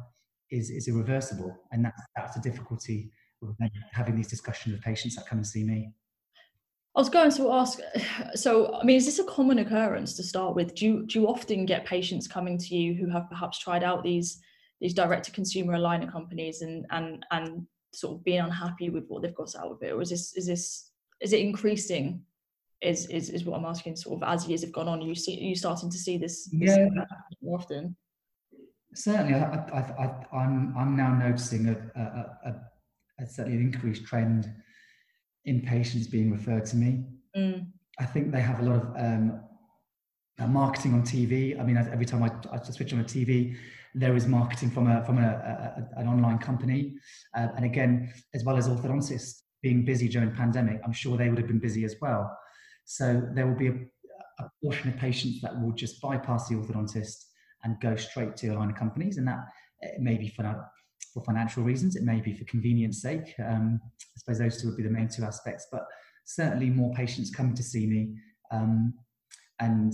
is 0.51 0.69
is 0.69 0.87
irreversible, 0.87 1.55
and 1.71 1.83
that's 1.83 2.01
that's 2.15 2.37
a 2.37 2.41
difficulty 2.41 3.11
with 3.41 3.57
having 3.91 4.15
these 4.15 4.29
discussions 4.29 4.73
with 4.73 4.83
patients 4.83 5.15
that 5.15 5.27
come 5.27 5.39
and 5.39 5.47
see 5.47 5.63
me. 5.63 5.91
I 6.95 6.99
was 6.99 7.09
going 7.09 7.31
to 7.31 7.51
ask, 7.51 7.79
so 8.35 8.75
I 8.75 8.83
mean, 8.83 8.97
is 8.97 9.05
this 9.05 9.19
a 9.19 9.23
common 9.23 9.59
occurrence 9.59 10.13
to 10.15 10.23
start 10.23 10.55
with? 10.55 10.75
Do 10.75 10.85
you 10.85 11.05
do 11.05 11.19
you 11.19 11.27
often 11.27 11.65
get 11.65 11.85
patients 11.85 12.27
coming 12.27 12.57
to 12.57 12.75
you 12.75 12.93
who 12.93 13.09
have 13.09 13.29
perhaps 13.29 13.59
tried 13.59 13.83
out 13.83 14.03
these 14.03 14.39
these 14.81 14.93
direct 14.93 15.25
to 15.25 15.31
consumer 15.31 15.73
aligner 15.73 16.11
companies 16.11 16.61
and 16.61 16.85
and 16.91 17.25
and 17.31 17.65
sort 17.93 18.17
of 18.17 18.23
being 18.23 18.39
unhappy 18.39 18.89
with 18.89 19.05
what 19.07 19.21
they've 19.21 19.35
got 19.35 19.55
out 19.55 19.71
of 19.71 19.81
it, 19.81 19.93
or 19.93 20.01
is 20.01 20.09
this 20.09 20.35
is 20.35 20.47
this 20.47 20.91
is 21.21 21.33
it 21.33 21.39
increasing? 21.39 22.21
Is 22.81 23.07
is 23.07 23.29
is 23.29 23.45
what 23.45 23.57
I'm 23.57 23.65
asking? 23.65 23.95
Sort 23.95 24.21
of 24.21 24.27
as 24.27 24.47
years 24.47 24.61
have 24.61 24.73
gone 24.73 24.89
on, 24.89 25.01
you 25.01 25.15
see 25.15 25.39
you 25.39 25.55
starting 25.55 25.89
to 25.89 25.97
see 25.97 26.17
this, 26.17 26.49
this 26.51 26.77
yeah. 26.77 26.89
more 27.41 27.57
often. 27.57 27.95
Certainly, 28.93 29.35
I, 29.35 29.45
I, 29.45 29.79
I, 29.79 30.37
I'm 30.37 30.75
I'm 30.77 30.95
now 30.95 31.13
noticing 31.15 31.69
a, 31.69 31.77
a, 31.95 32.49
a, 32.49 33.23
a 33.23 33.27
certainly 33.27 33.57
an 33.57 33.63
increased 33.63 34.05
trend 34.05 34.53
in 35.45 35.61
patients 35.61 36.07
being 36.07 36.31
referred 36.31 36.65
to 36.65 36.75
me. 36.75 37.05
Mm. 37.35 37.67
I 37.99 38.05
think 38.05 38.31
they 38.31 38.41
have 38.41 38.59
a 38.59 38.63
lot 38.63 38.75
of 38.75 38.83
um, 38.97 39.41
uh, 40.39 40.47
marketing 40.47 40.93
on 40.93 41.03
TV. 41.03 41.59
I 41.59 41.63
mean, 41.63 41.77
every 41.77 42.05
time 42.05 42.23
I, 42.23 42.31
I 42.51 42.61
switch 42.63 42.93
on 42.93 42.99
a 42.99 43.03
TV, 43.03 43.55
there 43.93 44.15
is 44.15 44.25
marketing 44.25 44.71
from 44.71 44.87
a 44.87 45.05
from 45.05 45.19
a, 45.19 45.27
a, 45.27 45.99
an 45.99 46.07
online 46.07 46.39
company, 46.39 46.95
uh, 47.35 47.49
and 47.55 47.65
again, 47.65 48.11
as 48.33 48.43
well 48.43 48.57
as 48.57 48.67
orthodontists 48.67 49.41
being 49.61 49.85
busy 49.85 50.07
during 50.09 50.31
pandemic, 50.31 50.81
I'm 50.83 50.91
sure 50.91 51.15
they 51.15 51.29
would 51.29 51.37
have 51.37 51.47
been 51.47 51.59
busy 51.59 51.85
as 51.85 51.95
well. 52.01 52.35
So 52.85 53.21
there 53.33 53.47
will 53.47 53.55
be 53.55 53.67
a, 53.67 53.75
a 54.39 54.49
portion 54.63 54.89
of 54.89 54.97
patients 54.97 55.41
that 55.41 55.61
will 55.61 55.71
just 55.71 56.01
bypass 56.01 56.49
the 56.49 56.55
orthodontist 56.55 57.23
and 57.63 57.79
go 57.79 57.95
straight 57.95 58.35
to 58.37 58.47
aligner 58.47 58.77
companies, 58.77 59.17
and 59.17 59.27
that 59.27 59.39
may 59.99 60.17
be 60.17 60.29
for 60.29 60.43
for 61.13 61.23
financial 61.23 61.63
reasons. 61.63 61.95
It 61.95 62.03
may 62.03 62.21
be 62.21 62.33
for 62.33 62.45
convenience 62.45 63.01
sake. 63.01 63.33
Um, 63.39 63.79
I 63.83 64.19
suppose 64.19 64.39
those 64.39 64.61
two 64.61 64.67
would 64.67 64.77
be 64.77 64.83
the 64.83 64.89
main 64.89 65.07
two 65.07 65.23
aspects, 65.23 65.67
but 65.71 65.85
certainly 66.25 66.69
more 66.69 66.93
patients 66.93 67.29
coming 67.29 67.55
to 67.55 67.63
see 67.63 67.85
me, 67.85 68.15
um, 68.51 68.93
and 69.59 69.93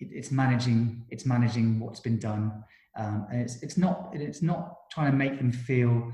it, 0.00 0.08
it's 0.10 0.30
managing 0.30 1.04
it's 1.10 1.26
managing 1.26 1.80
what's 1.80 2.00
been 2.00 2.18
done, 2.18 2.64
um, 2.98 3.26
and 3.30 3.40
it's 3.40 3.62
it's 3.62 3.76
not 3.76 4.10
it's 4.12 4.42
not 4.42 4.90
trying 4.90 5.10
to 5.10 5.16
make 5.16 5.38
them 5.38 5.52
feel 5.52 6.12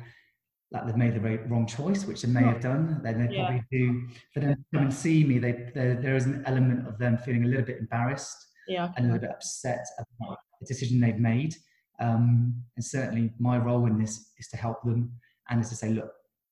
like 0.75 0.87
they've 0.87 0.97
made 0.97 1.15
the 1.15 1.21
wrong 1.49 1.67
choice, 1.67 2.05
which 2.05 2.23
they 2.23 2.29
may 2.29 2.43
have 2.43 2.61
done. 2.61 3.01
Then 3.03 3.25
they 3.25 3.35
yeah. 3.35 3.47
probably 3.47 3.65
do. 3.71 4.09
For 4.33 4.41
them 4.41 4.55
to 4.55 4.65
come 4.75 4.83
and 4.85 4.93
see 4.93 5.23
me, 5.23 5.39
they, 5.39 5.71
there 5.75 6.17
is 6.17 6.27
an 6.27 6.43
element 6.47 6.89
of 6.89 6.99
them 6.99 7.17
feeling 7.17 7.45
a 7.45 7.47
little 7.47 7.65
bit 7.65 7.79
embarrassed 7.79 8.37
yeah. 8.67 8.91
and 8.97 9.07
a 9.07 9.13
little 9.13 9.21
bit 9.21 9.31
upset 9.31 9.87
about 9.99 10.39
the 10.61 10.67
decision 10.67 11.01
they've 11.01 11.19
made. 11.19 11.55
Um, 12.01 12.55
and 12.77 12.85
certainly 12.85 13.33
my 13.39 13.59
role 13.59 13.87
in 13.87 13.99
this 13.99 14.31
is 14.39 14.49
to 14.49 14.57
help 14.57 14.83
them 14.83 15.13
and 15.49 15.61
is 15.61 15.69
to 15.71 15.77
say, 15.77 15.91
look, 15.91 16.11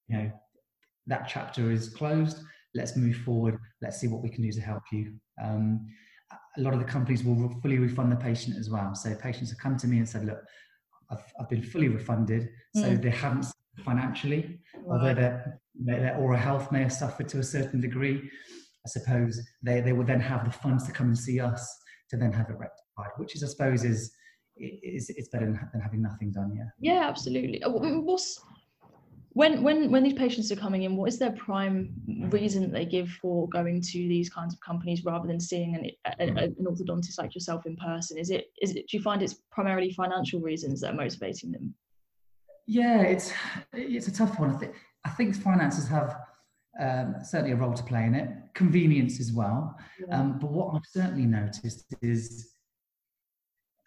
you 0.09 0.17
know, 0.17 0.33
that 1.07 1.29
chapter 1.29 1.71
is 1.71 1.89
closed. 1.89 2.39
Let's 2.75 2.97
move 2.97 3.17
forward. 3.17 3.59
Let's 3.81 4.01
see 4.01 4.09
what 4.09 4.23
we 4.23 4.31
can 4.31 4.43
do 4.43 4.53
to 4.53 4.61
help 4.61 4.83
you. 4.93 5.15
Um, 5.43 5.87
a 6.57 6.61
lot 6.61 6.75
of 6.75 6.79
the 6.79 6.87
companies 6.87 7.25
will 7.25 7.49
fully 7.63 7.79
refund 7.79 8.13
the 8.13 8.17
patient 8.17 8.57
as 8.57 8.71
well. 8.71 8.95
So 8.95 9.15
patients 9.15 9.51
have 9.51 9.59
come 9.59 9.77
to 9.79 9.87
me 9.87 9.99
and 9.99 10.09
said, 10.09 10.25
look, 10.25 10.43
I've, 11.11 11.25
I've 11.41 11.49
been 11.49 11.63
fully 11.63 11.89
refunded. 11.89 12.49
So 12.75 12.85
mm. 12.85 13.03
they 13.03 13.11
haven't 13.11 13.47
financially, 13.85 14.61
although 14.89 15.15
their, 15.15 15.61
their 15.75 16.17
oral 16.17 16.39
health 16.39 16.71
may 16.71 16.83
have 16.83 16.93
suffered 16.93 17.29
to 17.31 17.39
a 17.39 17.43
certain 17.43 17.81
degree. 17.81 18.31
I 18.85 18.89
suppose 18.89 19.41
they, 19.63 19.81
they 19.81 19.93
will 19.93 20.05
then 20.05 20.21
have 20.21 20.45
the 20.45 20.51
funds 20.51 20.87
to 20.87 20.93
come 20.93 21.09
and 21.09 21.19
see 21.19 21.41
us 21.41 21.79
to 22.11 22.17
then 22.17 22.33
have 22.33 22.51
it 22.51 22.59
rectified, 22.59 23.13
which 23.17 23.35
is, 23.35 23.43
I 23.43 23.49
suppose, 23.49 23.85
is 23.85 24.13
it's, 24.63 25.11
it's 25.11 25.29
better 25.29 25.47
than 25.47 25.81
having 25.81 26.03
nothing 26.03 26.31
done 26.31 26.53
yeah. 26.57 26.95
Yeah 26.95 27.09
absolutely. 27.09 27.63
Uh, 27.63 27.71
what's 27.71 28.41
when 29.35 29.63
when 29.63 29.91
when 29.91 30.03
these 30.03 30.15
patients 30.15 30.53
are 30.53 30.57
coming 30.57 30.83
in 30.83 30.97
what 30.97 31.09
is 31.09 31.19
their 31.19 31.33
prime 31.33 31.93
reason 32.31 32.71
they 32.71 32.85
give 32.85 33.09
for 33.21 33.49
going 33.49 33.81
to 33.81 33.99
these 34.09 34.29
kinds 34.29 34.53
of 34.53 34.61
companies 34.61 35.05
rather 35.05 35.27
than 35.27 35.41
seeing 35.41 35.75
an, 35.75 35.91
a, 36.21 36.43
an 36.43 36.55
orthodontist 36.61 37.19
like 37.19 37.35
yourself 37.35 37.65
in 37.67 37.77
person? 37.77 38.19
Is 38.19 38.31
it 38.31 38.53
is 38.61 38.73
it 38.73 38.89
do 38.89 38.97
you 38.97 39.03
find 39.03 39.23
it's 39.23 39.37
primarily 39.51 39.93
financial 39.93 40.41
reasons 40.41 40.81
that 40.81 40.93
are 40.93 40.97
motivating 40.97 41.53
them? 41.53 41.75
Yeah 42.67 43.03
it's 43.03 43.33
it's 43.73 44.09
a 44.09 44.13
tough 44.13 44.39
one. 44.39 44.51
I 44.51 44.59
think 44.59 44.75
i 45.05 45.11
think 45.11 45.35
finances 45.35 45.89
have 45.89 46.15
um, 46.81 47.17
certainly 47.23 47.53
a 47.53 47.57
role 47.57 47.75
to 47.75 47.83
play 47.83 48.05
in 48.05 48.15
it. 48.15 48.31
Convenience 48.55 49.21
as 49.21 49.31
well. 49.31 49.77
Yeah. 50.01 50.21
um, 50.21 50.39
but 50.39 50.51
what 50.51 50.75
i've 50.75 50.87
certainly 50.87 51.27
noticed 51.27 51.95
is 52.03 52.53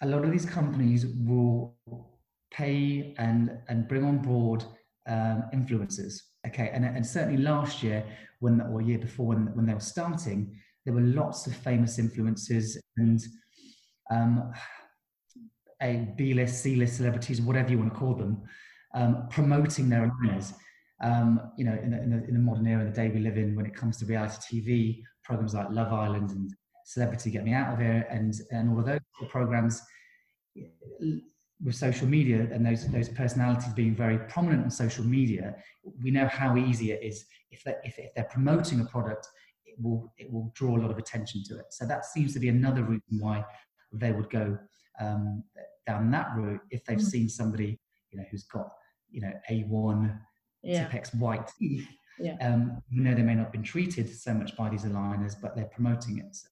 a 0.01 0.07
lot 0.07 0.23
of 0.23 0.31
these 0.31 0.45
companies 0.45 1.05
will 1.05 1.75
pay 2.51 3.13
and 3.17 3.57
and 3.69 3.87
bring 3.87 4.03
on 4.03 4.19
board 4.19 4.63
um, 5.07 5.43
influencers. 5.53 6.19
Okay, 6.47 6.69
and, 6.73 6.85
and 6.85 7.05
certainly 7.05 7.41
last 7.41 7.81
year, 7.81 8.05
when 8.39 8.61
or 8.61 8.81
year 8.81 8.99
before, 8.99 9.27
when 9.27 9.55
when 9.55 9.65
they 9.65 9.73
were 9.73 9.79
starting, 9.79 10.55
there 10.85 10.93
were 10.93 11.01
lots 11.01 11.47
of 11.47 11.55
famous 11.55 11.97
influencers 11.97 12.77
and 12.97 13.23
um, 14.11 14.53
a 15.81 16.07
B-list, 16.15 16.61
C-list 16.61 16.97
celebrities, 16.97 17.41
whatever 17.41 17.71
you 17.71 17.79
want 17.79 17.93
to 17.93 17.99
call 17.99 18.13
them, 18.13 18.43
um, 18.93 19.27
promoting 19.29 19.89
their 19.89 20.09
aligners. 20.09 20.53
Um, 21.03 21.51
you 21.57 21.65
know, 21.65 21.77
in 21.83 21.91
the, 21.91 22.01
in, 22.01 22.09
the, 22.09 22.27
in 22.27 22.33
the 22.33 22.39
modern 22.39 22.67
era, 22.67 22.85
the 22.85 22.91
day 22.91 23.09
we 23.09 23.19
live 23.19 23.37
in, 23.37 23.55
when 23.55 23.65
it 23.65 23.75
comes 23.75 23.97
to 23.97 24.05
reality 24.05 24.61
TV 24.61 25.01
programs 25.23 25.53
like 25.53 25.69
Love 25.69 25.91
Island 25.91 26.31
and 26.31 26.53
Celebrity 26.85 27.31
Get 27.31 27.43
Me 27.43 27.53
Out 27.53 27.73
of 27.73 27.79
Here, 27.79 28.07
and 28.09 28.33
and 28.51 28.69
all 28.69 28.79
of 28.79 28.85
those 28.85 28.99
programs 29.29 29.81
with 31.63 31.75
social 31.75 32.07
media 32.07 32.47
and 32.51 32.65
those 32.65 32.87
those 32.91 33.09
personalities 33.09 33.73
being 33.73 33.95
very 33.95 34.19
prominent 34.29 34.63
on 34.63 34.71
social 34.71 35.03
media, 35.03 35.55
we 36.03 36.11
know 36.11 36.27
how 36.27 36.55
easy 36.55 36.91
it 36.91 37.03
is 37.03 37.25
if 37.51 37.63
they 37.63 37.75
if, 37.83 37.97
if 37.97 38.13
they're 38.15 38.25
promoting 38.25 38.79
a 38.81 38.85
product, 38.85 39.27
it 39.65 39.75
will 39.81 40.13
it 40.17 40.31
will 40.31 40.51
draw 40.55 40.77
a 40.77 40.81
lot 40.81 40.91
of 40.91 40.97
attention 40.97 41.43
to 41.45 41.57
it. 41.57 41.65
So 41.71 41.85
that 41.85 42.05
seems 42.05 42.33
to 42.33 42.39
be 42.39 42.49
another 42.49 42.83
reason 42.83 43.19
why 43.19 43.43
they 43.91 44.11
would 44.11 44.29
go 44.29 44.57
um, 44.99 45.43
down 45.87 46.11
that 46.11 46.29
route 46.35 46.61
if 46.71 46.85
they've 46.85 46.97
mm-hmm. 46.97 47.07
seen 47.07 47.29
somebody 47.29 47.79
you 48.11 48.19
know 48.19 48.25
who's 48.31 48.43
got 48.43 48.69
you 49.11 49.21
know 49.21 49.31
A1 49.49 50.17
yeah. 50.63 50.83
Tipp-Ex 50.83 51.13
white 51.15 51.49
teeth. 51.59 51.87
Yeah. 52.19 52.37
Um, 52.41 52.81
you 52.89 53.01
know 53.01 53.13
they 53.13 53.21
may 53.21 53.35
not 53.35 53.45
have 53.45 53.51
been 53.51 53.63
treated 53.63 54.09
so 54.09 54.33
much 54.33 54.55
by 54.55 54.69
these 54.69 54.83
aligners, 54.83 55.35
but 55.39 55.55
they're 55.55 55.65
promoting 55.65 56.19
it. 56.19 56.35
So, 56.35 56.47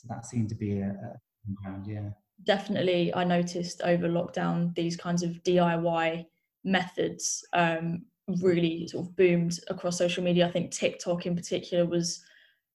so 0.00 0.06
that 0.08 0.24
seemed 0.24 0.48
to 0.48 0.54
be 0.54 0.78
a, 0.78 0.88
a 0.88 1.86
yeah. 1.86 2.10
Definitely, 2.44 3.14
I 3.14 3.24
noticed 3.24 3.82
over 3.82 4.08
lockdown 4.08 4.74
these 4.74 4.96
kinds 4.96 5.22
of 5.22 5.42
DIY 5.42 6.24
methods 6.64 7.44
um, 7.52 8.06
really 8.40 8.88
sort 8.88 9.06
of 9.06 9.16
boomed 9.16 9.58
across 9.68 9.98
social 9.98 10.24
media. 10.24 10.46
I 10.46 10.50
think 10.50 10.70
TikTok 10.70 11.26
in 11.26 11.36
particular 11.36 11.84
was 11.84 12.22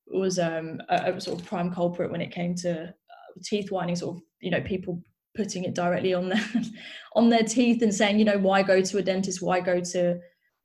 was 0.08 0.38
um, 0.38 0.80
a, 0.90 1.14
a, 1.14 1.22
sort 1.22 1.40
of 1.40 1.48
prime 1.48 1.74
culprit 1.74 2.12
when 2.12 2.22
it 2.22 2.32
came 2.32 2.54
to 2.54 2.84
uh, 2.84 2.92
teeth 3.44 3.72
whitening. 3.72 3.96
Sort 3.96 4.18
of, 4.18 4.22
you 4.40 4.52
know, 4.52 4.62
people 4.62 5.02
putting 5.36 5.64
it 5.64 5.74
directly 5.74 6.14
on 6.14 6.30
their 6.30 6.46
on 7.16 7.30
their 7.30 7.44
teeth 7.44 7.82
and 7.82 7.94
saying, 7.94 8.20
you 8.20 8.26
know, 8.26 8.38
why 8.38 8.62
go 8.62 8.82
to 8.82 8.98
a 9.00 9.02
dentist? 9.02 9.42
Why 9.42 9.62
go 9.62 9.80
to 9.80 10.20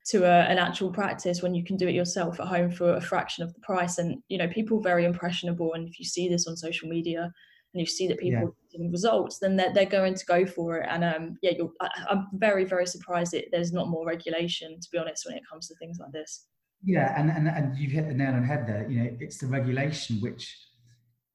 to 0.07 0.25
a, 0.25 0.43
an 0.43 0.59
actual 0.59 0.91
practice 0.91 1.43
when 1.43 1.55
you 1.55 1.65
can 1.65 1.77
do 1.77 1.89
it 1.89 1.95
yourself 1.95 2.41
at 2.41 2.47
home 2.47 2.71
for 2.71 2.95
a 2.95 3.01
fraction 3.01 3.45
of 3.45 3.53
the 3.55 3.61
price. 3.61 3.99
And 3.99 4.23
you 4.29 4.39
know 4.39 4.49
people 4.49 4.81
very 4.81 5.05
impressionable. 5.05 5.75
And 5.75 5.89
if 5.89 5.99
you 5.99 6.05
see 6.05 6.29
this 6.29 6.47
on 6.47 6.57
social 6.57 6.89
media 6.89 7.31
and 7.73 7.81
you 7.81 7.87
see 7.87 8.09
that 8.09 8.19
people 8.19 8.41
yeah. 8.41 8.73
getting 8.73 8.91
results 8.91 9.39
then 9.39 9.55
they're, 9.55 9.73
they're 9.73 9.87
going 9.87 10.15
to 10.15 10.27
go 10.27 10.47
for 10.47 10.79
it. 10.79 10.87
And 10.89 11.05
um 11.05 11.39
yeah 11.43 11.53
you're 11.57 11.71
I, 11.81 11.89
am 12.11 12.29
very 12.35 12.65
very 12.65 12.87
surprised 12.87 13.33
that 13.33 13.45
there's 13.53 13.73
not 13.73 13.89
more 13.89 14.07
regulation 14.07 14.81
to 14.81 14.89
be 14.91 14.99
honest 14.99 15.27
when 15.27 15.37
it 15.37 15.43
comes 15.51 15.69
to 15.69 15.75
things 15.77 15.99
like 16.01 16.13
this. 16.13 16.47
Yeah. 16.83 17.15
And 17.21 17.31
and, 17.31 17.49
and 17.49 17.77
you've 17.77 17.93
hit 17.93 18.09
the 18.09 18.15
nail 18.15 18.33
on 18.33 18.41
the 18.41 18.47
head 18.47 18.67
there. 18.67 18.89
You 18.91 19.05
know 19.05 19.17
it's 19.21 19.39
the 19.39 19.47
regulation 19.47 20.21
which 20.21 20.57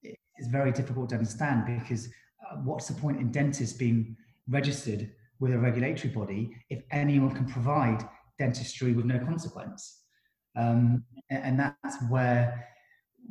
is 0.04 0.48
very 0.48 0.72
difficult 0.72 1.10
to 1.10 1.16
understand 1.16 1.66
because 1.80 2.08
uh, 2.52 2.56
what's 2.58 2.88
the 2.88 2.94
point 2.94 3.20
in 3.20 3.32
dentists 3.32 3.78
being 3.78 4.18
registered 4.50 5.12
with 5.40 5.54
a 5.54 5.58
regulatory 5.58 6.14
body 6.14 6.56
if 6.70 6.82
anyone 6.92 7.32
can 7.32 7.46
provide 7.46 8.08
dentistry 8.38 8.94
with 8.94 9.06
no 9.06 9.20
consequence. 9.20 10.02
Um, 10.58 11.04
and 11.30 11.60
that's 11.60 11.98
where 12.10 12.68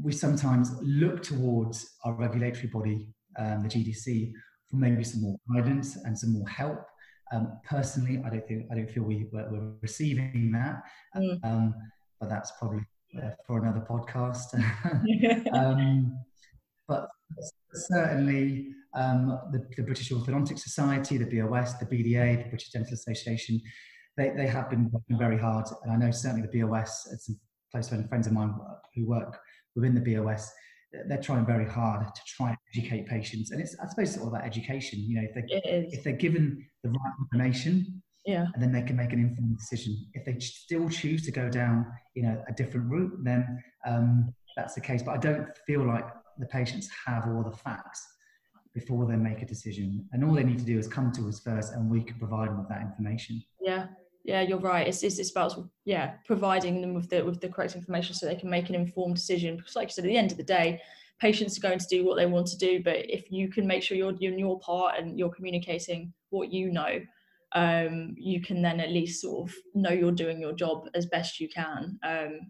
we 0.02 0.12
sometimes 0.12 0.72
look 0.82 1.22
towards 1.22 1.96
our 2.04 2.14
regulatory 2.14 2.66
body, 2.68 3.08
um, 3.38 3.62
the 3.62 3.68
GDC, 3.68 4.32
for 4.70 4.76
maybe 4.76 5.04
some 5.04 5.22
more 5.22 5.36
guidance 5.54 5.96
and 5.96 6.18
some 6.18 6.32
more 6.32 6.48
help. 6.48 6.84
Um, 7.32 7.58
personally, 7.64 8.22
I 8.24 8.30
don't 8.30 8.46
think 8.46 8.66
I 8.70 8.74
don't 8.74 8.90
feel 8.90 9.02
we, 9.02 9.26
we're, 9.32 9.50
we're 9.50 9.72
receiving 9.80 10.52
that, 10.52 10.82
mm. 11.16 11.38
um, 11.42 11.74
but 12.20 12.28
that's 12.28 12.52
probably 12.58 12.84
uh, 13.20 13.30
for 13.46 13.62
another 13.62 13.84
podcast. 13.88 14.54
um, 15.52 16.18
but 16.86 17.08
certainly, 17.72 18.68
um, 18.94 19.38
the, 19.52 19.66
the, 19.76 19.82
British 19.82 20.10
Orthodontic 20.10 20.58
Society, 20.58 21.16
the 21.16 21.24
BOS, 21.24 21.78
the 21.78 21.86
BDA, 21.86 22.44
the 22.44 22.48
British 22.50 22.70
Dental 22.70 22.92
Association, 22.92 23.60
they, 24.16 24.30
they 24.36 24.46
have 24.46 24.70
been 24.70 24.90
working 24.90 25.18
very 25.18 25.38
hard. 25.38 25.66
And 25.82 25.92
I 25.92 25.96
know 25.96 26.10
certainly 26.10 26.46
the 26.46 26.62
BOS, 26.62 27.08
some 27.20 27.38
close 27.72 27.88
friends 27.88 28.26
of 28.26 28.32
mine 28.32 28.54
who 28.94 29.06
work 29.06 29.38
within 29.74 29.94
the 29.94 30.14
BOS, 30.14 30.52
they're 31.08 31.20
trying 31.20 31.44
very 31.44 31.68
hard 31.68 32.06
to 32.14 32.20
try 32.26 32.50
and 32.50 32.58
educate 32.74 33.06
patients. 33.06 33.50
And 33.50 33.60
it's, 33.60 33.76
I 33.82 33.88
suppose 33.88 34.14
it's 34.14 34.22
all 34.22 34.28
about 34.28 34.44
education. 34.44 35.00
You 35.00 35.20
know, 35.20 35.28
if, 35.28 35.34
they, 35.34 35.60
if 35.92 36.04
they're 36.04 36.12
given 36.12 36.64
the 36.84 36.90
right 36.90 37.12
information, 37.20 38.02
yeah. 38.24 38.46
and 38.54 38.62
then 38.62 38.72
they 38.72 38.82
can 38.82 38.96
make 38.96 39.12
an 39.12 39.18
informed 39.18 39.58
decision. 39.58 39.96
If 40.14 40.24
they 40.24 40.38
still 40.38 40.88
choose 40.88 41.24
to 41.24 41.32
go 41.32 41.48
down 41.48 41.86
you 42.14 42.22
know 42.22 42.42
a 42.48 42.52
different 42.52 42.90
route 42.90 43.12
then 43.22 43.62
um, 43.86 44.32
that's 44.56 44.74
the 44.74 44.80
case. 44.80 45.02
But 45.02 45.12
i 45.12 45.18
don't 45.18 45.48
feel 45.66 45.84
like 45.86 46.06
the 46.38 46.46
patients 46.46 46.88
have 47.06 47.26
all 47.26 47.42
the 47.42 47.56
facts 47.56 48.02
before 48.72 49.06
they 49.06 49.16
make 49.16 49.42
a 49.42 49.46
decision. 49.46 50.08
And 50.12 50.24
all 50.24 50.32
they 50.32 50.42
need 50.42 50.58
to 50.58 50.64
do 50.64 50.78
is 50.78 50.88
come 50.88 51.12
to 51.12 51.28
us 51.28 51.40
first 51.40 51.74
and 51.74 51.90
we 51.90 52.02
can 52.02 52.18
provide 52.18 52.48
them 52.48 52.58
with 52.58 52.68
that 52.68 52.82
information. 52.82 53.42
Yeah 53.60 53.86
yeah 54.24 54.40
you're 54.40 54.58
right 54.58 54.88
it's, 54.88 55.02
it's, 55.02 55.18
it's 55.18 55.30
about 55.30 55.54
yeah 55.84 56.14
providing 56.26 56.80
them 56.80 56.94
with 56.94 57.08
the 57.08 57.24
with 57.24 57.40
the 57.40 57.48
correct 57.48 57.76
information 57.76 58.14
so 58.14 58.26
they 58.26 58.34
can 58.34 58.50
make 58.50 58.68
an 58.68 58.74
informed 58.74 59.14
decision 59.14 59.56
because 59.56 59.76
like 59.76 59.88
you 59.88 59.92
said 59.92 60.04
at 60.04 60.08
the 60.08 60.16
end 60.16 60.32
of 60.32 60.36
the 60.36 60.42
day 60.42 60.80
patients 61.20 61.56
are 61.56 61.60
going 61.60 61.78
to 61.78 61.86
do 61.88 62.04
what 62.04 62.16
they 62.16 62.26
want 62.26 62.46
to 62.46 62.58
do 62.58 62.82
but 62.82 62.96
if 63.08 63.30
you 63.30 63.48
can 63.48 63.66
make 63.66 63.82
sure 63.82 63.96
you're 63.96 64.12
doing 64.12 64.38
your 64.38 64.58
part 64.60 64.98
and 64.98 65.18
you're 65.18 65.30
communicating 65.30 66.12
what 66.30 66.52
you 66.52 66.70
know 66.72 66.98
um, 67.54 68.14
you 68.18 68.40
can 68.40 68.60
then 68.62 68.80
at 68.80 68.90
least 68.90 69.22
sort 69.22 69.48
of 69.48 69.56
know 69.74 69.90
you're 69.90 70.12
doing 70.12 70.40
your 70.40 70.52
job 70.52 70.88
as 70.94 71.06
best 71.06 71.40
you 71.40 71.48
can 71.48 71.98
um, 72.02 72.40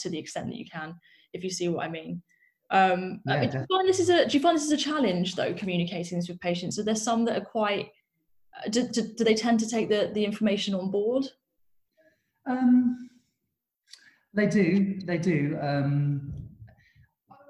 to 0.00 0.08
the 0.08 0.18
extent 0.18 0.46
that 0.46 0.56
you 0.56 0.66
can, 0.70 0.94
if 1.32 1.42
you 1.42 1.50
see 1.50 1.68
what 1.68 1.84
I 1.84 1.88
mean. 1.88 2.22
Um, 2.70 3.20
yeah, 3.26 3.44
do 3.44 3.58
you 3.58 3.66
find 3.68 3.88
this 3.88 4.00
is 4.00 4.08
a 4.08 4.26
do 4.26 4.36
you 4.36 4.42
find 4.42 4.56
this 4.56 4.64
is 4.64 4.72
a 4.72 4.76
challenge 4.78 5.34
though 5.34 5.52
communicating 5.52 6.16
this 6.16 6.28
with 6.28 6.40
patients? 6.40 6.78
Are 6.78 6.84
there 6.84 6.94
some 6.94 7.24
that 7.26 7.36
are 7.36 7.44
quite 7.44 7.86
uh, 7.86 7.90
do, 8.70 8.88
do, 8.88 9.02
do 9.16 9.24
they 9.24 9.34
tend 9.34 9.60
to 9.60 9.68
take 9.68 9.88
the, 9.88 10.10
the 10.12 10.24
information 10.24 10.74
on 10.74 10.90
board? 10.90 11.26
Um, 12.46 13.10
they 14.34 14.46
do, 14.46 14.98
they 15.04 15.18
do. 15.18 15.58
Um, 15.60 16.32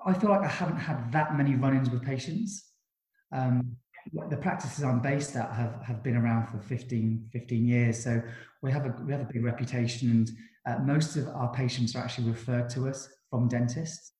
I 0.04 0.12
feel 0.12 0.30
like 0.30 0.42
I 0.42 0.48
haven't 0.48 0.78
had 0.78 1.12
that 1.12 1.36
many 1.36 1.54
run-ins 1.54 1.90
with 1.90 2.02
patients. 2.02 2.70
Um, 3.32 3.76
the 4.30 4.36
practices 4.36 4.82
I'm 4.82 5.00
based 5.00 5.36
at 5.36 5.52
have, 5.52 5.80
have 5.84 6.02
been 6.02 6.16
around 6.16 6.48
for 6.48 6.58
15, 6.58 7.28
15 7.32 7.66
years. 7.66 8.02
So 8.02 8.20
we 8.62 8.72
have 8.72 8.84
a, 8.84 8.94
we 9.04 9.12
have 9.12 9.20
a 9.22 9.32
big 9.32 9.44
reputation 9.44 10.10
and 10.10 10.30
uh, 10.66 10.82
most 10.82 11.16
of 11.16 11.28
our 11.28 11.52
patients 11.52 11.94
are 11.94 12.02
actually 12.02 12.28
referred 12.28 12.68
to 12.70 12.88
us 12.88 13.08
from 13.30 13.48
dentists. 13.48 14.12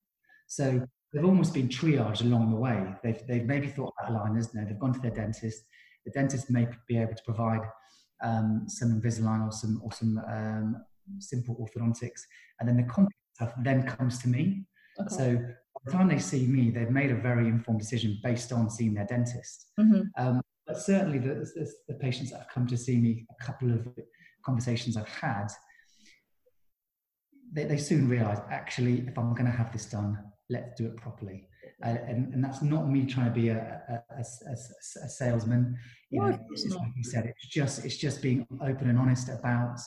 So 0.46 0.86
they've 1.12 1.24
almost 1.24 1.52
been 1.52 1.68
triaged 1.68 2.22
along 2.22 2.50
the 2.50 2.56
way. 2.56 2.94
They've, 3.02 3.20
they've 3.26 3.44
maybe 3.44 3.66
thought 3.66 3.92
about 3.98 4.12
aligners, 4.12 4.54
no, 4.54 4.64
they've 4.64 4.78
gone 4.78 4.92
to 4.92 5.00
their 5.00 5.10
dentist. 5.10 5.64
The 6.04 6.10
dentist 6.12 6.50
may 6.50 6.68
be 6.88 6.98
able 6.98 7.14
to 7.14 7.22
provide 7.24 7.62
um, 8.22 8.64
some 8.68 9.00
Invisalign 9.00 9.46
or 9.46 9.52
some, 9.52 9.80
or 9.84 9.92
some 9.92 10.18
um, 10.28 10.76
simple 11.18 11.56
orthodontics. 11.56 12.20
And 12.60 12.68
then 12.68 12.76
the 12.76 12.84
complex 12.84 13.16
stuff 13.34 13.52
then 13.62 13.84
comes 13.84 14.18
to 14.22 14.28
me. 14.28 14.64
Okay. 15.00 15.14
So 15.14 15.36
by 15.36 15.80
the 15.86 15.92
time 15.92 16.08
they 16.08 16.18
see 16.18 16.46
me, 16.46 16.70
they've 16.70 16.90
made 16.90 17.10
a 17.10 17.16
very 17.16 17.48
informed 17.48 17.80
decision 17.80 18.18
based 18.22 18.52
on 18.52 18.70
seeing 18.70 18.94
their 18.94 19.06
dentist. 19.06 19.72
Mm-hmm. 19.78 20.02
Um, 20.16 20.42
but 20.66 20.78
certainly, 20.78 21.18
the, 21.18 21.34
the, 21.34 21.72
the, 21.88 21.94
patients 21.94 22.30
that 22.30 22.38
have 22.38 22.48
come 22.48 22.68
to 22.68 22.76
see 22.76 22.96
me, 22.96 23.26
a 23.40 23.44
couple 23.44 23.72
of 23.72 23.88
conversations 24.44 24.96
I've 24.96 25.08
had, 25.08 25.48
they, 27.52 27.64
they 27.64 27.76
soon 27.76 28.08
realise 28.08 28.38
actually, 28.50 29.04
if 29.08 29.18
I'm 29.18 29.34
going 29.34 29.50
to 29.50 29.56
have 29.56 29.72
this 29.72 29.86
done, 29.86 30.18
let's 30.48 30.78
do 30.78 30.86
it 30.86 30.96
properly. 30.96 31.48
Uh, 31.84 31.96
and, 32.08 32.32
and 32.34 32.44
that's 32.44 32.62
not 32.62 32.88
me 32.88 33.04
trying 33.06 33.26
to 33.26 33.32
be 33.32 33.48
a, 33.48 33.82
a, 33.88 34.16
a, 34.16 34.52
a 34.52 35.08
salesman. 35.08 35.76
You 36.10 36.20
know, 36.20 36.38
it's, 36.50 36.66
like 36.66 36.88
you 36.96 37.04
said, 37.04 37.26
it's 37.26 37.46
just 37.46 37.84
it's 37.84 37.96
just 37.96 38.22
being 38.22 38.46
open 38.60 38.88
and 38.88 38.98
honest 38.98 39.28
about 39.28 39.78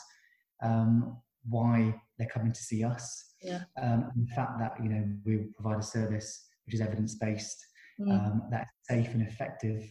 um, 0.63 1.17
why 1.47 1.93
they're 2.17 2.27
coming 2.27 2.51
to 2.51 2.61
see 2.61 2.83
us 2.83 3.25
yeah. 3.45 3.61
Um, 3.79 4.11
and 4.15 4.27
the 4.27 4.33
fact 4.33 4.59
that 4.59 4.73
you 4.81 4.89
know 4.89 5.05
we 5.23 5.37
provide 5.55 5.79
a 5.79 5.83
service 5.83 6.47
which 6.65 6.73
is 6.73 6.81
evidence 6.81 7.13
based, 7.15 7.63
mm. 7.99 8.11
um, 8.11 8.41
that's 8.49 8.69
safe 8.89 9.09
and 9.13 9.21
effective, 9.21 9.83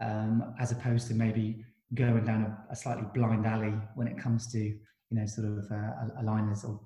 um, 0.00 0.54
as 0.58 0.72
opposed 0.72 1.06
to 1.08 1.14
maybe 1.14 1.64
going 1.94 2.24
down 2.24 2.42
a, 2.42 2.72
a, 2.72 2.76
slightly 2.76 3.04
blind 3.14 3.46
alley 3.46 3.72
when 3.94 4.08
it 4.08 4.18
comes 4.18 4.50
to 4.52 4.58
you 4.58 4.78
know 5.12 5.26
sort 5.26 5.46
of 5.46 5.64
uh, 5.70 6.20
aligners 6.20 6.68
or 6.68 6.80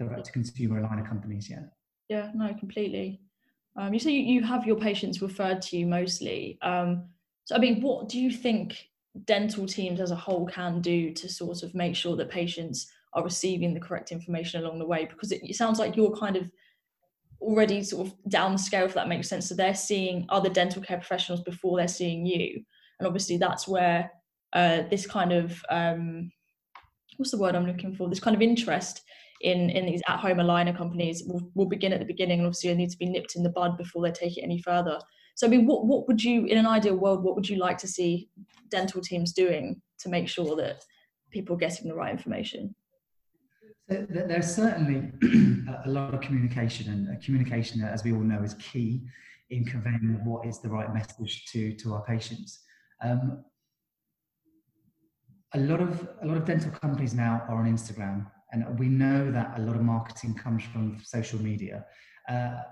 direct 0.00 0.26
to 0.26 0.32
consumer 0.32 0.80
aligner 0.80 1.08
companies. 1.08 1.48
Yeah. 1.48 1.62
Yeah. 2.08 2.30
No, 2.34 2.52
completely. 2.54 3.20
Um, 3.78 3.92
you 3.92 4.00
say 4.00 4.12
you, 4.12 4.34
you 4.34 4.42
have 4.42 4.66
your 4.66 4.76
patients 4.76 5.22
referred 5.22 5.60
to 5.62 5.76
you 5.76 5.86
mostly. 5.86 6.58
Um, 6.62 7.04
so 7.44 7.54
I 7.54 7.58
mean, 7.58 7.80
what 7.80 8.08
do 8.08 8.18
you 8.18 8.30
think 8.30 8.88
dental 9.24 9.66
teams 9.66 10.00
as 10.00 10.10
a 10.10 10.16
whole 10.16 10.46
can 10.46 10.80
do 10.80 11.12
to 11.12 11.28
sort 11.28 11.62
of 11.62 11.74
make 11.74 11.94
sure 11.94 12.16
that 12.16 12.30
patients 12.30 12.90
are 13.12 13.24
receiving 13.24 13.72
the 13.72 13.80
correct 13.80 14.12
information 14.12 14.62
along 14.62 14.78
the 14.78 14.86
way? 14.86 15.06
Because 15.06 15.32
it, 15.32 15.42
it 15.42 15.56
sounds 15.56 15.78
like 15.78 15.96
you're 15.96 16.16
kind 16.16 16.36
of 16.36 16.50
already 17.40 17.82
sort 17.82 18.06
of 18.06 18.14
down 18.30 18.52
the 18.52 18.58
scale 18.58 18.86
if 18.86 18.94
that 18.94 19.08
makes 19.08 19.28
sense. 19.28 19.48
So 19.48 19.54
they're 19.54 19.74
seeing 19.74 20.26
other 20.28 20.48
dental 20.48 20.82
care 20.82 20.96
professionals 20.96 21.42
before 21.42 21.76
they're 21.76 21.88
seeing 21.88 22.24
you. 22.24 22.62
And 22.98 23.06
obviously 23.06 23.36
that's 23.36 23.68
where 23.68 24.10
uh, 24.52 24.82
this 24.90 25.06
kind 25.06 25.32
of 25.32 25.62
um, 25.68 26.30
what's 27.16 27.30
the 27.30 27.38
word 27.38 27.54
i'm 27.54 27.66
looking 27.66 27.94
for? 27.94 28.08
This 28.08 28.20
kind 28.20 28.36
of 28.36 28.42
interest 28.42 29.02
in 29.40 29.70
in 29.70 29.86
these 29.86 30.02
at 30.08 30.18
home 30.18 30.38
aligner 30.38 30.76
companies 30.76 31.22
will, 31.26 31.50
will 31.54 31.66
begin 31.66 31.92
at 31.92 31.98
the 31.98 32.06
beginning 32.06 32.38
and 32.38 32.46
obviously 32.46 32.70
they 32.70 32.76
need 32.76 32.90
to 32.90 32.98
be 32.98 33.06
nipped 33.06 33.36
in 33.36 33.42
the 33.42 33.50
bud 33.50 33.76
before 33.76 34.02
they 34.02 34.12
take 34.12 34.36
it 34.36 34.42
any 34.42 34.60
further. 34.62 34.98
So 35.34 35.46
i 35.46 35.50
mean 35.50 35.66
what, 35.66 35.86
what 35.86 36.08
would 36.08 36.22
you 36.22 36.46
in 36.46 36.58
an 36.58 36.66
ideal 36.66 36.96
world 36.96 37.22
what 37.22 37.34
would 37.34 37.48
you 37.48 37.58
like 37.58 37.78
to 37.78 37.88
see 37.88 38.28
dental 38.70 39.00
teams 39.00 39.32
doing 39.32 39.80
to 40.00 40.08
make 40.08 40.28
sure 40.28 40.56
that 40.56 40.82
people 41.30 41.54
are 41.54 41.58
getting 41.58 41.88
the 41.88 41.94
right 41.94 42.12
information? 42.12 42.74
There's 43.88 44.52
certainly 44.52 45.12
a 45.84 45.88
lot 45.88 46.12
of 46.12 46.20
communication, 46.20 46.92
and 46.92 47.22
communication, 47.22 47.82
as 47.82 48.02
we 48.02 48.12
all 48.12 48.18
know, 48.20 48.42
is 48.42 48.54
key 48.54 49.02
in 49.50 49.64
conveying 49.64 50.20
what 50.24 50.44
is 50.44 50.58
the 50.58 50.68
right 50.68 50.92
message 50.92 51.46
to 51.52 51.72
to 51.74 51.94
our 51.94 52.02
patients. 52.04 52.60
Um, 53.04 53.44
a 55.54 55.60
lot 55.60 55.80
of 55.80 56.08
a 56.22 56.26
lot 56.26 56.36
of 56.36 56.44
dental 56.44 56.72
companies 56.72 57.14
now 57.14 57.44
are 57.48 57.56
on 57.56 57.72
Instagram, 57.72 58.26
and 58.64 58.78
we 58.78 58.88
know 58.88 59.30
that 59.30 59.58
a 59.58 59.62
lot 59.62 59.76
of 59.76 59.82
marketing 59.82 60.34
comes 60.34 60.62
from 60.64 60.98
social 61.02 61.40
media. 61.40 61.84
Uh, 62.28 62.62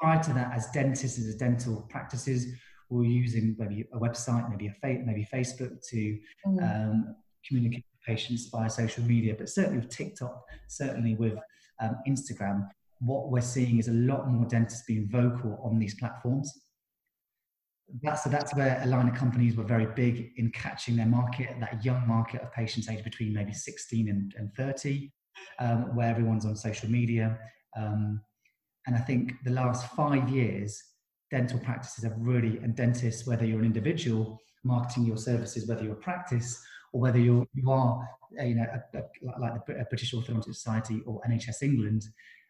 prior 0.00 0.22
to 0.22 0.32
that, 0.32 0.52
as 0.52 0.68
dentists, 0.72 1.18
as 1.18 1.36
dental 1.36 1.86
practices, 1.88 2.46
we're 2.88 3.04
using 3.04 3.56
maybe 3.58 3.84
a 3.92 3.98
website, 3.98 4.48
maybe 4.50 4.66
a 4.66 4.72
fa- 4.80 5.02
maybe 5.04 5.26
Facebook 5.32 5.76
to 5.90 6.18
mm. 6.46 6.62
um, 6.62 7.16
communicate 7.46 7.84
patients 8.06 8.48
via 8.52 8.70
social 8.70 9.04
media, 9.04 9.34
but 9.36 9.48
certainly 9.48 9.78
with 9.78 9.90
TikTok, 9.90 10.44
certainly 10.68 11.14
with 11.14 11.34
um, 11.80 11.96
Instagram, 12.08 12.68
what 13.00 13.30
we're 13.30 13.40
seeing 13.40 13.78
is 13.78 13.88
a 13.88 13.92
lot 13.92 14.28
more 14.28 14.46
dentists 14.46 14.84
being 14.86 15.08
vocal 15.10 15.60
on 15.62 15.78
these 15.78 15.94
platforms. 15.96 16.52
That's, 18.02 18.24
so 18.24 18.30
that's 18.30 18.54
where 18.54 18.80
aligner 18.84 19.14
companies 19.14 19.56
were 19.56 19.64
very 19.64 19.86
big 19.86 20.32
in 20.36 20.50
catching 20.50 20.96
their 20.96 21.06
market, 21.06 21.50
that 21.60 21.84
young 21.84 22.06
market 22.06 22.42
of 22.42 22.52
patients 22.52 22.88
aged 22.88 23.04
between 23.04 23.32
maybe 23.32 23.52
16 23.52 24.08
and, 24.08 24.34
and 24.36 24.52
30, 24.56 25.12
um, 25.58 25.94
where 25.94 26.08
everyone's 26.08 26.44
on 26.44 26.56
social 26.56 26.90
media. 26.90 27.38
Um, 27.76 28.20
and 28.86 28.94
I 28.94 29.00
think 29.00 29.32
the 29.44 29.50
last 29.50 29.92
five 29.94 30.28
years, 30.28 30.80
dental 31.30 31.58
practices 31.58 32.04
have 32.04 32.14
really, 32.16 32.58
and 32.58 32.74
dentists, 32.74 33.26
whether 33.26 33.44
you're 33.44 33.58
an 33.60 33.66
individual 33.66 34.40
marketing 34.64 35.04
your 35.04 35.16
services, 35.16 35.68
whether 35.68 35.84
you're 35.84 35.92
a 35.92 35.96
practice 35.96 36.60
or 36.92 37.00
whether 37.00 37.18
you're, 37.18 37.46
you 37.54 37.70
are, 37.70 38.08
uh, 38.40 38.44
you 38.44 38.54
know, 38.54 38.66
a, 38.94 38.98
a, 38.98 39.40
like 39.40 39.64
the 39.66 39.86
British 39.88 40.12
Orthodontic 40.12 40.44
Society 40.44 41.02
or 41.06 41.20
NHS 41.28 41.62
England, 41.62 42.04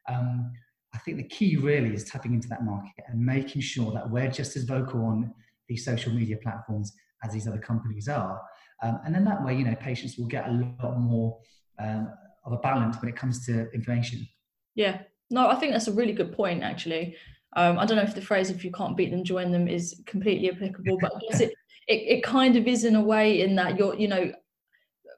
um, 0.09 0.51
I 0.95 0.99
think 0.99 1.19
the 1.19 1.25
key 1.25 1.57
really 1.57 1.93
is 1.93 2.05
tapping 2.05 2.33
into 2.33 2.49
that 2.49 2.65
market 2.65 3.05
and 3.09 3.21
making 3.21 3.61
sure 3.61 3.93
that 3.93 4.11
we're 4.11 4.31
just 4.31 4.57
as 4.57 4.65
vocal 4.65 5.05
on 5.05 5.33
these 5.69 5.85
social 5.85 6.13
media 6.13 6.39
platforms 6.43 6.93
as 7.23 7.33
these 7.33 7.47
other 7.47 7.59
companies 7.59 8.09
are. 8.09 8.41
Um, 8.83 9.01
and 9.05 9.15
then 9.15 9.25
that 9.25 9.45
way, 9.45 9.57
you 9.57 9.65
know, 9.65 9.75
patients 9.75 10.17
will 10.17 10.27
get 10.27 10.49
a 10.49 10.53
lot 10.83 10.99
more 10.99 11.39
um, 11.79 12.09
of 12.47 12.53
a 12.53 12.59
balance 12.59 12.97
when 13.01 13.11
it 13.11 13.17
comes 13.17 13.45
to 13.47 13.71
information. 13.73 14.27
Yeah, 14.75 15.03
no, 15.31 15.49
I 15.49 15.57
think 15.57 15.73
that's 15.73 15.89
a 15.89 15.93
really 15.93 16.13
good 16.13 16.33
point, 16.33 16.63
actually. 16.63 17.17
Um, 17.57 17.79
I 17.79 17.87
don't 17.87 17.97
know 17.97 18.03
if 18.03 18.15
the 18.15 18.21
phrase 18.21 18.51
"if 18.51 18.65
you 18.65 18.71
can't 18.71 18.97
beat 18.97 19.11
them, 19.11 19.25
join 19.25 19.51
them" 19.51 19.69
is 19.69 20.03
completely 20.07 20.51
applicable, 20.51 20.99
but 21.01 21.15
I 21.15 21.19
guess 21.31 21.41
it 21.41 21.55
it, 21.89 22.19
it 22.19 22.23
kind 22.23 22.57
of 22.57 22.67
is 22.67 22.85
in 22.85 22.97
a 22.97 23.03
way 23.03 23.41
in 23.41 23.57
that 23.57 23.79
you're 23.79 23.95
you 23.95 24.09
know 24.09 24.33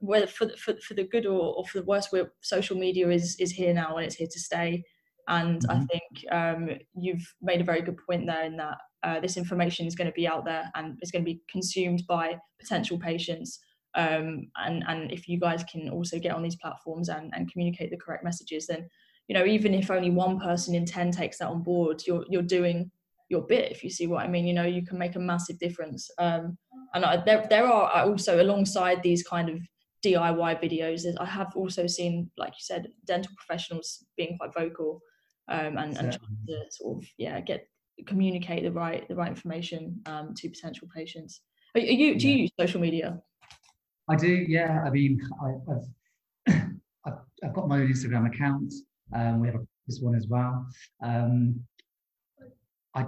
whether 0.01 0.27
for, 0.27 0.49
for, 0.57 0.75
for 0.77 0.95
the 0.95 1.05
good 1.05 1.27
or, 1.27 1.57
or 1.57 1.64
for 1.67 1.79
the 1.79 1.85
worse 1.85 2.09
where 2.11 2.33
social 2.41 2.77
media 2.77 3.09
is 3.11 3.37
is 3.41 3.51
here 3.51 3.75
now 3.75 3.97
and 3.97 4.07
it's 4.07 4.14
here 4.14 4.29
to 4.31 4.41
stay 4.41 4.85
And 5.29 5.61
mm-hmm. 5.62 5.71
I 5.71 5.87
think 5.87 6.33
um, 6.33 6.79
you've 6.95 7.35
made 7.43 7.61
a 7.61 7.64
very 7.64 7.83
good 7.83 7.99
point 8.07 8.27
there 8.27 8.45
in 8.45 8.57
that 8.57 8.79
uh, 9.03 9.21
this 9.21 9.37
information 9.37 9.87
is 9.87 9.95
going 9.95 10.07
to 10.07 10.12
be 10.12 10.27
out 10.27 10.45
there 10.45 10.71
and 10.75 10.99
it's 11.01 11.11
going 11.11 11.25
to 11.25 11.31
be 11.31 11.43
consumed 11.51 12.03
by 12.09 12.37
potential 12.61 12.99
patients. 12.99 13.61
Um, 13.99 14.51
and 14.57 14.85
and 14.89 15.13
if 15.13 15.29
you 15.29 15.39
guys 15.39 15.65
can 15.65 15.91
also 15.91 16.19
get 16.19 16.35
on 16.35 16.43
these 16.43 16.57
platforms 16.57 17.09
and, 17.09 17.33
and 17.35 17.51
communicate 17.51 17.91
the 17.91 17.97
correct 17.97 18.25
messages, 18.25 18.67
then 18.67 18.89
you 19.29 19.35
know 19.35 19.45
even 19.45 19.75
if 19.75 19.91
only 19.91 20.11
one 20.11 20.39
person 20.41 20.75
in 20.75 20.87
ten 20.87 21.11
takes 21.11 21.39
that 21.39 21.49
on 21.49 21.63
board, 21.63 22.03
you're 22.07 22.25
you're 22.31 22.43
doing 22.43 22.91
your 23.29 23.43
bit. 23.43 23.71
If 23.71 23.85
you 23.85 23.91
see 23.91 24.07
what 24.07 24.25
I 24.25 24.29
mean, 24.29 24.47
you 24.47 24.55
know 24.55 24.65
you 24.65 24.87
can 24.87 24.99
make 24.99 25.17
a 25.17 25.21
massive 25.21 25.59
difference. 25.59 26.11
Um, 26.19 26.57
and 26.95 27.05
I, 27.05 27.23
there 27.25 27.47
there 27.51 27.67
are 27.67 28.07
also 28.07 28.41
alongside 28.41 29.03
these 29.03 29.23
kind 29.23 29.51
of 29.51 29.61
DIY 30.05 30.63
videos, 30.63 31.05
I 31.19 31.25
have 31.25 31.55
also 31.57 31.87
seen, 31.87 32.31
like 32.37 32.53
you 32.53 32.61
said, 32.61 32.89
dental 33.05 33.33
professionals 33.37 34.05
being 34.17 34.39
quite 34.39 34.55
vocal 34.55 35.01
um, 35.49 35.77
and, 35.77 35.97
and 35.97 36.13
trying 36.13 36.47
to 36.47 36.65
sort 36.71 36.99
of 36.99 37.09
yeah 37.19 37.41
get 37.41 37.67
communicate 38.07 38.63
the 38.63 38.71
right 38.71 39.09
the 39.09 39.17
right 39.17 39.29
information 39.29 40.01
um, 40.07 40.35
to 40.35 40.49
potential 40.49 40.89
patients. 40.95 41.41
Are, 41.75 41.81
are 41.81 41.85
you 41.85 42.19
do 42.19 42.29
you 42.29 42.43
use 42.43 42.51
social 42.59 42.81
media? 42.81 43.21
I 44.11 44.16
do, 44.16 44.29
yeah. 44.29 44.83
I 44.85 44.90
mean, 44.90 45.21
I, 45.42 45.55
have 45.71 46.62
I've, 47.07 47.18
I've 47.44 47.55
got 47.55 47.68
my 47.68 47.81
own 47.81 47.92
Instagram 47.92 48.27
account. 48.27 48.73
Um, 49.14 49.40
we 49.40 49.49
have 49.49 49.57
a, 49.57 49.66
this 49.87 50.01
one 50.01 50.14
as 50.14 50.27
well. 50.29 50.66
Um, 51.03 51.61
I, 52.94 53.03
I 53.03 53.07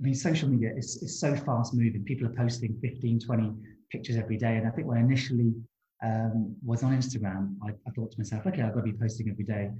mean, 0.00 0.14
social 0.14 0.48
media 0.48 0.72
is, 0.76 0.96
is 1.02 1.20
so 1.20 1.34
fast 1.36 1.74
moving. 1.74 2.04
People 2.04 2.26
are 2.26 2.34
posting 2.34 2.76
15, 2.82 3.20
20 3.20 3.52
pictures 3.90 4.16
every 4.16 4.36
day. 4.36 4.56
And 4.56 4.66
I 4.66 4.70
think 4.70 4.88
when 4.88 4.98
I 4.98 5.00
initially 5.00 5.52
um, 6.04 6.54
was 6.64 6.82
on 6.82 6.96
Instagram, 6.96 7.54
I, 7.64 7.70
I, 7.70 7.90
thought 7.92 8.12
to 8.12 8.18
myself, 8.18 8.46
okay, 8.46 8.62
I've 8.62 8.74
got 8.74 8.80
to 8.80 8.92
be 8.92 8.98
posting 8.98 9.30
every 9.30 9.44
day. 9.44 9.70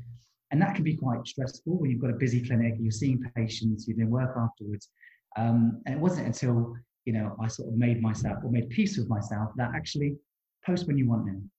And 0.52 0.62
that 0.62 0.74
can 0.74 0.85
be 0.85 0.96
quite 0.96 1.26
stressful 1.26 1.78
when 1.78 1.90
you've 1.90 2.00
got 2.00 2.11
a 2.11 2.14
busy 2.14 2.46
clinic, 2.46 2.74
you're 2.78 2.92
seeing 2.92 3.20
patients, 3.35 3.87
you're 3.87 3.96
doing 3.96 4.11
work 4.11 4.35
afterwards. 4.38 4.88
Um, 5.37 5.82
and 5.87 5.96
it 5.96 6.00
wasn't 6.00 6.28
until, 6.28 6.76
you 7.04 7.12
know, 7.12 7.37
I 7.42 7.48
sort 7.48 7.68
of 7.68 7.74
made 7.74 8.00
myself 8.00 8.38
or 8.44 8.50
made 8.50 8.70
peace 8.70 8.96
with 8.96 9.09
myself 9.09 9.50
that 9.56 9.72
actually 9.74 10.16
post 10.66 10.87
when 10.87 10.98
you 10.98 11.09
want 11.09 11.26
them. 11.26 11.50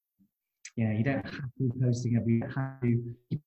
Yeah, 0.76 0.92
you 0.92 1.04
don't 1.04 1.24
have 1.24 1.34
to 1.34 1.50
be 1.60 1.72
posting 1.82 2.18
every, 2.18 2.36
you 2.36 2.42
have 2.56 2.82
to 2.82 3.40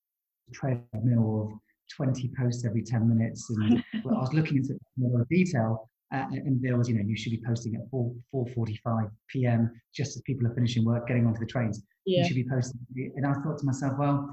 treadmill 0.52 1.52
of 1.52 1.58
20 1.96 2.30
posts 2.36 2.64
every 2.64 2.82
10 2.82 3.08
minutes. 3.08 3.48
And 3.50 3.84
I 3.94 3.98
was 4.04 4.32
looking 4.32 4.56
into 4.58 4.78
more 4.96 5.24
detail 5.30 5.90
uh, 6.12 6.26
and 6.32 6.60
there 6.60 6.76
was, 6.76 6.88
you 6.88 6.96
know, 6.96 7.04
you 7.06 7.16
should 7.16 7.30
be 7.30 7.40
posting 7.46 7.76
at 7.76 7.88
4, 7.90 8.12
4.45 8.34 9.10
p.m. 9.28 9.70
just 9.94 10.16
as 10.16 10.22
people 10.22 10.46
are 10.46 10.54
finishing 10.54 10.84
work, 10.84 11.06
getting 11.06 11.26
onto 11.26 11.38
the 11.38 11.46
trains. 11.46 11.82
Yeah. 12.04 12.22
You 12.22 12.26
should 12.26 12.36
be 12.36 12.48
posting. 12.48 12.80
And 13.16 13.24
I 13.24 13.34
thought 13.34 13.58
to 13.58 13.64
myself, 13.64 13.94
well, 13.96 14.28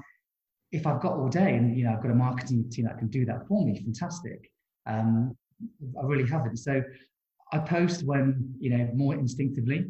if 0.72 0.86
I've 0.86 1.00
got 1.00 1.12
all 1.12 1.28
day 1.28 1.54
and, 1.54 1.76
you 1.76 1.84
know, 1.84 1.92
I've 1.92 2.02
got 2.02 2.10
a 2.10 2.16
marketing 2.16 2.68
team 2.70 2.86
that 2.86 2.98
can 2.98 3.08
do 3.08 3.24
that 3.26 3.46
for 3.46 3.64
me, 3.64 3.80
fantastic. 3.80 4.50
Um, 4.86 5.36
I 6.00 6.04
really 6.04 6.28
haven't. 6.28 6.56
So 6.56 6.82
I 7.52 7.58
post 7.58 8.04
when, 8.04 8.54
you 8.58 8.76
know, 8.76 8.88
more 8.94 9.14
instinctively. 9.14 9.86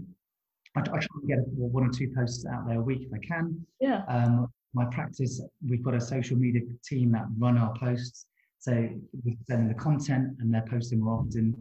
I, 0.79 0.97
I 0.97 0.99
try 0.99 1.17
and 1.21 1.29
get 1.29 1.39
one 1.55 1.85
or 1.87 1.91
two 1.91 2.13
posts 2.15 2.47
out 2.47 2.67
there 2.67 2.79
a 2.79 2.83
week 2.83 3.03
if 3.03 3.13
I 3.13 3.19
can. 3.27 3.67
Yeah. 3.81 4.03
Um, 4.09 4.49
my 4.75 4.85
practice, 4.87 5.41
we've 5.67 5.83
got 5.83 5.95
a 5.95 6.01
social 6.01 6.37
media 6.37 6.63
team 6.85 7.13
that 7.13 7.25
run 7.39 7.59
our 7.59 7.75
posts. 7.79 8.27
So 8.59 8.73
we're 9.25 9.37
sending 9.47 9.69
the 9.69 9.75
content 9.75 10.37
and 10.41 10.53
they're 10.53 10.67
posting 10.69 11.01
more 11.01 11.21
often. 11.21 11.55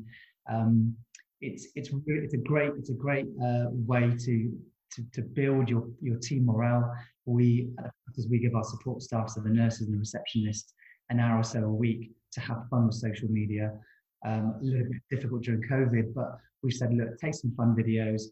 Um, 0.49 0.95
it's 1.41 1.67
it's 1.75 1.91
really, 1.91 2.25
it's 2.25 2.33
a 2.33 2.37
great 2.37 2.71
it's 2.77 2.89
a 2.89 2.93
great 2.93 3.27
uh, 3.43 3.65
way 3.71 4.11
to, 4.25 4.57
to 4.93 5.05
to 5.13 5.21
build 5.21 5.69
your 5.69 5.87
your 6.01 6.17
team 6.17 6.45
morale. 6.45 6.91
We 7.25 7.69
because 8.07 8.27
we 8.27 8.39
give 8.39 8.55
our 8.55 8.63
support 8.63 9.01
staff, 9.03 9.29
so 9.29 9.41
the 9.41 9.49
nurses 9.49 9.87
and 9.87 9.93
the 9.93 10.03
receptionists, 10.03 10.73
an 11.09 11.19
hour 11.19 11.39
or 11.39 11.43
so 11.43 11.63
a 11.63 11.69
week 11.69 12.11
to 12.33 12.39
have 12.41 12.63
fun 12.69 12.87
with 12.87 12.95
social 12.95 13.29
media. 13.29 13.73
Um, 14.25 14.55
a 14.59 14.63
little 14.63 14.87
bit 14.91 15.01
difficult 15.11 15.43
during 15.43 15.61
COVID, 15.61 16.13
but 16.15 16.39
we 16.63 16.71
said, 16.71 16.91
look, 16.93 17.19
take 17.19 17.35
some 17.35 17.53
fun 17.55 17.75
videos, 17.75 18.23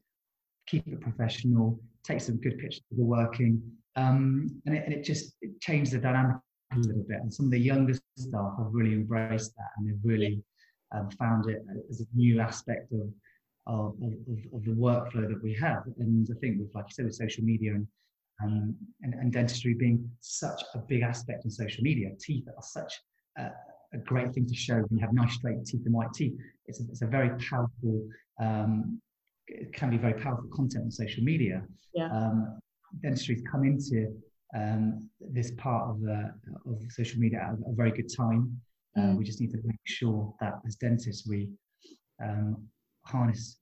keep 0.67 0.87
it 0.87 1.01
professional, 1.01 1.79
take 2.03 2.21
some 2.21 2.37
good 2.37 2.57
pictures 2.57 2.81
of 2.91 2.97
the 2.97 3.03
working, 3.03 3.61
um, 3.95 4.47
and, 4.65 4.75
it, 4.75 4.83
and, 4.85 4.93
it, 4.93 5.03
just 5.03 5.35
it 5.41 5.59
changed 5.61 5.91
the 5.91 5.99
dynamic 5.99 6.37
a 6.73 6.77
little 6.79 7.05
bit. 7.07 7.21
And 7.21 7.33
some 7.33 7.45
of 7.45 7.51
the 7.51 7.59
younger 7.59 7.93
staff 8.17 8.53
have 8.57 8.67
really 8.71 8.93
embraced 8.93 9.55
that 9.55 9.69
and 9.77 9.87
they've 9.87 9.99
really 10.03 10.43
um, 10.93 11.09
found 11.11 11.49
it 11.49 11.63
as 11.89 12.01
a 12.01 12.05
new 12.13 12.39
aspect 12.39 12.91
of, 12.91 13.07
of, 13.67 13.95
of, 14.01 14.37
of, 14.53 14.65
the 14.65 14.71
workflow 14.71 15.27
that 15.27 15.41
we 15.41 15.53
have. 15.55 15.83
And 15.97 16.27
I 16.29 16.39
think 16.39 16.59
with, 16.59 16.69
like 16.75 16.85
you 16.87 16.93
said, 16.93 17.05
with 17.05 17.15
social 17.15 17.43
media 17.43 17.73
and, 17.73 17.87
um, 18.43 18.75
and, 19.01 19.13
and, 19.13 19.31
dentistry 19.31 19.73
being 19.73 20.09
such 20.19 20.61
a 20.73 20.79
big 20.79 21.01
aspect 21.01 21.45
in 21.45 21.51
social 21.51 21.83
media, 21.83 22.09
teeth 22.19 22.45
are 22.47 22.61
such 22.61 22.93
a, 23.37 23.49
a, 23.93 23.97
great 24.03 24.33
thing 24.33 24.45
to 24.45 24.53
show 24.53 24.75
when 24.75 24.99
you 24.99 24.99
have 24.99 25.13
nice 25.13 25.35
straight 25.35 25.65
teeth 25.65 25.81
and 25.85 25.93
white 25.93 26.13
teeth. 26.13 26.33
It's 26.65 26.81
a, 26.81 26.83
it's 26.89 27.01
a 27.01 27.07
very 27.07 27.29
powerful, 27.39 28.07
um, 28.41 29.01
can 29.73 29.89
be 29.89 29.97
very 29.97 30.13
powerful 30.13 30.49
content 30.53 30.85
on 30.85 30.91
social 30.91 31.23
media. 31.23 31.63
Yeah. 31.93 32.09
Um, 32.11 32.59
dentistry's 33.01 33.43
come 33.49 33.63
into 33.63 34.13
um, 34.55 35.09
this 35.19 35.51
part 35.51 35.89
of, 35.89 36.01
the, 36.01 36.31
of 36.65 36.79
social 36.89 37.19
media 37.19 37.39
at 37.39 37.53
a 37.53 37.75
very 37.75 37.91
good 37.91 38.09
time. 38.15 38.59
Uh, 38.97 39.01
mm. 39.01 39.17
we 39.17 39.23
just 39.25 39.41
need 39.41 39.51
to 39.51 39.59
make 39.65 39.79
sure 39.83 40.33
that 40.39 40.53
as 40.65 40.75
dentists 40.75 41.27
we 41.27 41.49
um, 42.23 42.65
harness 43.03 43.57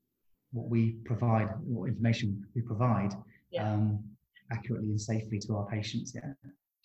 what 0.51 0.69
we 0.69 0.97
provide, 1.03 1.49
what 1.63 1.89
information 1.89 2.45
we 2.55 2.61
provide 2.61 3.13
yeah. 3.51 3.73
um, 3.73 4.03
accurately 4.51 4.89
and 4.89 5.01
safely 5.01 5.39
to 5.39 5.55
our 5.55 5.65
patients. 5.65 6.13
Yeah. 6.15 6.33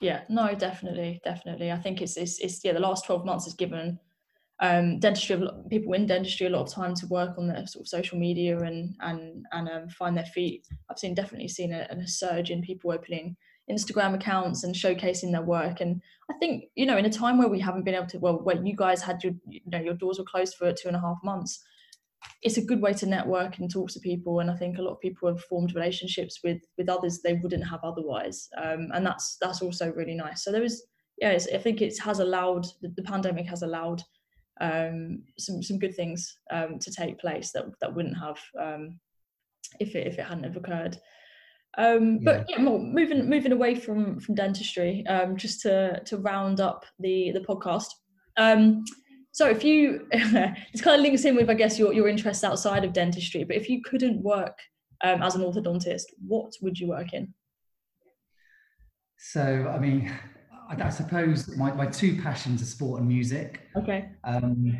Yeah. 0.01 0.21
No, 0.29 0.55
definitely, 0.55 1.21
definitely. 1.25 1.71
I 1.71 1.77
think 1.77 2.01
it's 2.01 2.17
it's, 2.17 2.39
it's 2.39 2.65
yeah. 2.65 2.73
The 2.73 2.81
last 2.81 3.05
twelve 3.05 3.27
months 3.27 3.45
has 3.45 3.55
given 3.55 3.99
um, 4.61 4.99
dentistry 4.99 5.41
people 5.71 5.93
in 5.93 6.07
dentistry 6.07 6.47
a 6.47 6.51
lot 6.51 6.63
of 6.63 6.73
time 6.73 6.95
to 6.97 7.07
work 7.07 7.39
on 7.39 7.47
their 7.47 7.67
sort 7.67 7.83
of 7.83 7.89
social 7.89 8.19
media 8.19 8.59
and 8.59 8.95
and 9.01 9.45
and 9.53 9.69
um, 9.69 9.89
find 9.89 10.17
their 10.17 10.25
feet. 10.27 10.67
I've 10.91 10.99
seen 10.99 11.15
definitely 11.15 11.49
seen 11.49 11.73
a, 11.73 11.87
a 11.91 12.07
surge 12.07 12.51
in 12.51 12.63
people 12.63 12.93
opening 12.93 13.37
Instagram 13.71 14.15
accounts 14.15 14.65
and 14.65 14.75
showcasing 14.75 15.33
their 15.33 15.43
work. 15.43 15.81
And 15.81 16.01
I 16.31 16.35
think, 16.39 16.65
you 16.75 16.87
know, 16.87 16.97
in 16.97 17.05
a 17.05 17.11
time 17.11 17.39
where 17.39 17.49
we 17.49 17.61
haven't 17.61 17.85
been 17.85 17.95
able 17.95 18.07
to, 18.07 18.19
well, 18.19 18.41
where 18.43 18.65
you 18.65 18.75
guys 18.75 19.03
had 19.03 19.23
your, 19.23 19.35
you 19.47 19.61
know, 19.67 19.81
your 19.81 19.95
doors 19.95 20.19
were 20.19 20.25
closed 20.25 20.55
for 20.55 20.73
two 20.73 20.89
and 20.89 20.97
a 20.97 21.01
half 21.01 21.19
months, 21.23 21.63
it's 22.43 22.57
a 22.57 22.65
good 22.65 22.81
way 22.81 22.93
to 22.95 23.07
network 23.07 23.59
and 23.59 23.71
talk 23.71 23.91
to 23.91 24.01
people. 24.01 24.41
And 24.41 24.51
I 24.51 24.57
think 24.57 24.79
a 24.79 24.83
lot 24.83 24.93
of 24.93 25.01
people 25.01 25.29
have 25.29 25.41
formed 25.45 25.75
relationships 25.75 26.41
with 26.43 26.59
with 26.77 26.89
others 26.89 27.21
they 27.21 27.35
wouldn't 27.35 27.69
have 27.69 27.81
otherwise. 27.83 28.49
Um, 28.57 28.89
and 28.93 29.07
that's 29.07 29.37
that's 29.41 29.63
also 29.63 29.93
really 29.93 30.15
nice. 30.15 30.45
So 30.45 30.51
there 30.51 30.65
is, 30.65 30.85
yeah, 31.19 31.39
I 31.55 31.59
think 31.59 31.81
it 31.81 31.99
has 32.01 32.21
allowed 32.21 32.67
the, 32.81 32.93
the 32.97 33.03
pandemic 33.03 33.47
has 33.47 33.63
allowed 33.63 34.03
um, 34.61 35.23
some 35.39 35.63
some 35.63 35.79
good 35.79 35.95
things 35.95 36.39
um, 36.51 36.79
to 36.79 36.91
take 36.91 37.19
place 37.19 37.53
that 37.53 37.65
that 37.81 37.95
wouldn't 37.95 38.19
have 38.19 38.39
um, 38.61 38.99
if 39.81 39.95
it 39.95 40.07
if 40.07 40.19
it 40.19 40.27
hadn't 40.27 40.45
have 40.45 40.57
occurred. 40.57 40.99
Um, 41.77 42.19
but 42.21 42.47
yeah, 42.49 42.61
more, 42.61 42.79
moving 42.79 43.29
moving 43.29 43.53
away 43.53 43.75
from 43.75 44.19
from 44.21 44.35
dentistry, 44.35 45.07
um, 45.07 45.37
just 45.37 45.61
to 45.63 46.03
to 46.05 46.17
round 46.19 46.61
up 46.61 46.85
the 46.99 47.31
the 47.33 47.41
podcast. 47.41 47.87
Um, 48.37 48.85
so 49.33 49.49
if 49.49 49.63
you, 49.63 50.09
this 50.13 50.81
kind 50.81 50.97
of 50.99 51.03
links 51.03 51.25
in 51.25 51.37
with 51.37 51.51
I 51.51 51.55
guess 51.55 51.79
your 51.79 51.93
your 51.93 52.09
interests 52.09 52.43
outside 52.43 52.85
of 52.85 52.93
dentistry. 52.93 53.45
But 53.45 53.57
if 53.57 53.69
you 53.69 53.83
couldn't 53.83 54.23
work 54.23 54.59
um, 55.05 55.23
as 55.23 55.37
an 55.37 55.43
orthodontist, 55.43 56.07
what 56.27 56.53
would 56.63 56.79
you 56.79 56.89
work 56.89 57.13
in? 57.13 57.33
So 59.19 59.73
I 59.73 59.79
mean, 59.79 60.13
I, 60.69 60.87
I 60.87 60.89
suppose 60.91 61.57
my 61.57 61.73
my 61.73 61.87
two 61.87 62.21
passions 62.21 62.63
are 62.63 62.67
sport 62.67 63.01
and 63.01 63.09
music. 63.09 63.63
Okay. 63.77 64.11
Um, 64.25 64.79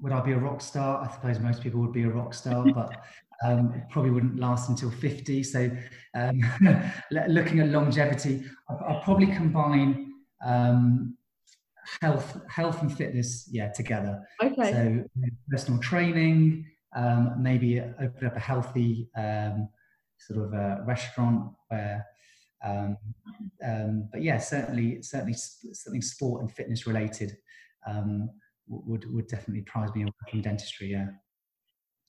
would 0.00 0.12
I 0.12 0.20
be 0.20 0.32
a 0.32 0.38
rock 0.38 0.60
star? 0.60 1.02
I 1.02 1.12
suppose 1.12 1.38
most 1.40 1.62
people 1.62 1.80
would 1.80 1.92
be 1.92 2.02
a 2.02 2.10
rock 2.10 2.34
star, 2.34 2.64
but 2.74 2.94
um, 3.42 3.82
probably 3.90 4.10
wouldn't 4.10 4.38
last 4.38 4.68
until 4.68 4.90
50. 4.90 5.42
So, 5.42 5.70
um, 6.14 6.40
looking 7.10 7.60
at 7.60 7.68
longevity, 7.68 8.44
I'll, 8.68 9.00
probably 9.02 9.26
combine 9.26 10.12
um, 10.44 11.16
health, 12.00 12.40
health 12.48 12.82
and 12.82 12.94
fitness, 12.94 13.48
yeah, 13.50 13.72
together. 13.72 14.22
Okay. 14.42 14.72
So, 14.72 15.04
personal 15.48 15.80
training, 15.80 16.66
um, 16.94 17.34
maybe 17.38 17.80
open 17.80 18.26
up 18.26 18.36
a 18.36 18.40
healthy 18.40 19.08
um, 19.16 19.68
sort 20.18 20.44
of 20.44 20.52
a 20.52 20.82
restaurant 20.86 21.52
where. 21.68 22.06
Um, 22.64 24.08
but 24.10 24.22
yeah, 24.22 24.38
certainly, 24.38 25.02
certainly 25.02 25.34
something 25.34 26.02
sport 26.02 26.42
and 26.42 26.50
fitness 26.50 26.86
related 26.86 27.36
would 28.66 29.12
would 29.12 29.28
definitely 29.28 29.62
prize 29.62 29.94
me 29.94 30.02
away 30.02 30.12
from 30.30 30.40
dentistry. 30.40 30.88
Yeah. 30.88 31.08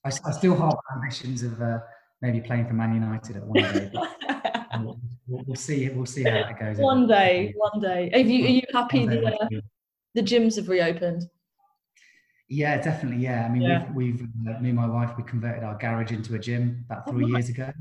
I, 0.03 0.09
I 0.09 0.31
still 0.31 0.55
have 0.55 0.75
ambitions 0.93 1.43
of 1.43 1.61
uh, 1.61 1.79
maybe 2.21 2.39
playing 2.39 2.67
for 2.67 2.73
Man 2.73 2.93
United 2.93 3.37
at 3.37 3.43
one 3.45 3.63
day. 3.63 3.91
we'll, 4.79 4.99
we'll, 5.27 5.55
see. 5.55 5.89
We'll 5.89 6.05
see 6.05 6.23
how 6.23 6.31
that 6.31 6.59
goes. 6.59 6.77
One 6.77 7.07
day, 7.07 7.53
one 7.57 7.81
day. 7.81 8.11
Are 8.13 8.19
you, 8.19 8.45
are 8.45 8.49
you 8.49 8.61
happy 8.71 9.07
the 9.07 9.25
uh, 9.25 9.47
the 10.13 10.21
gyms 10.21 10.57
have 10.57 10.69
reopened? 10.69 11.23
Yeah, 12.47 12.79
definitely. 12.79 13.23
Yeah, 13.23 13.45
I 13.45 13.49
mean, 13.49 13.63
yeah. 13.63 13.91
we've, 13.93 14.21
we've 14.21 14.55
uh, 14.55 14.59
me 14.59 14.69
and 14.69 14.75
my 14.75 14.87
wife 14.87 15.17
we 15.17 15.23
converted 15.23 15.63
our 15.63 15.75
garage 15.77 16.11
into 16.11 16.35
a 16.35 16.39
gym 16.39 16.85
about 16.85 17.09
three 17.09 17.25
oh, 17.25 17.27
years 17.29 17.49
ago. 17.49 17.71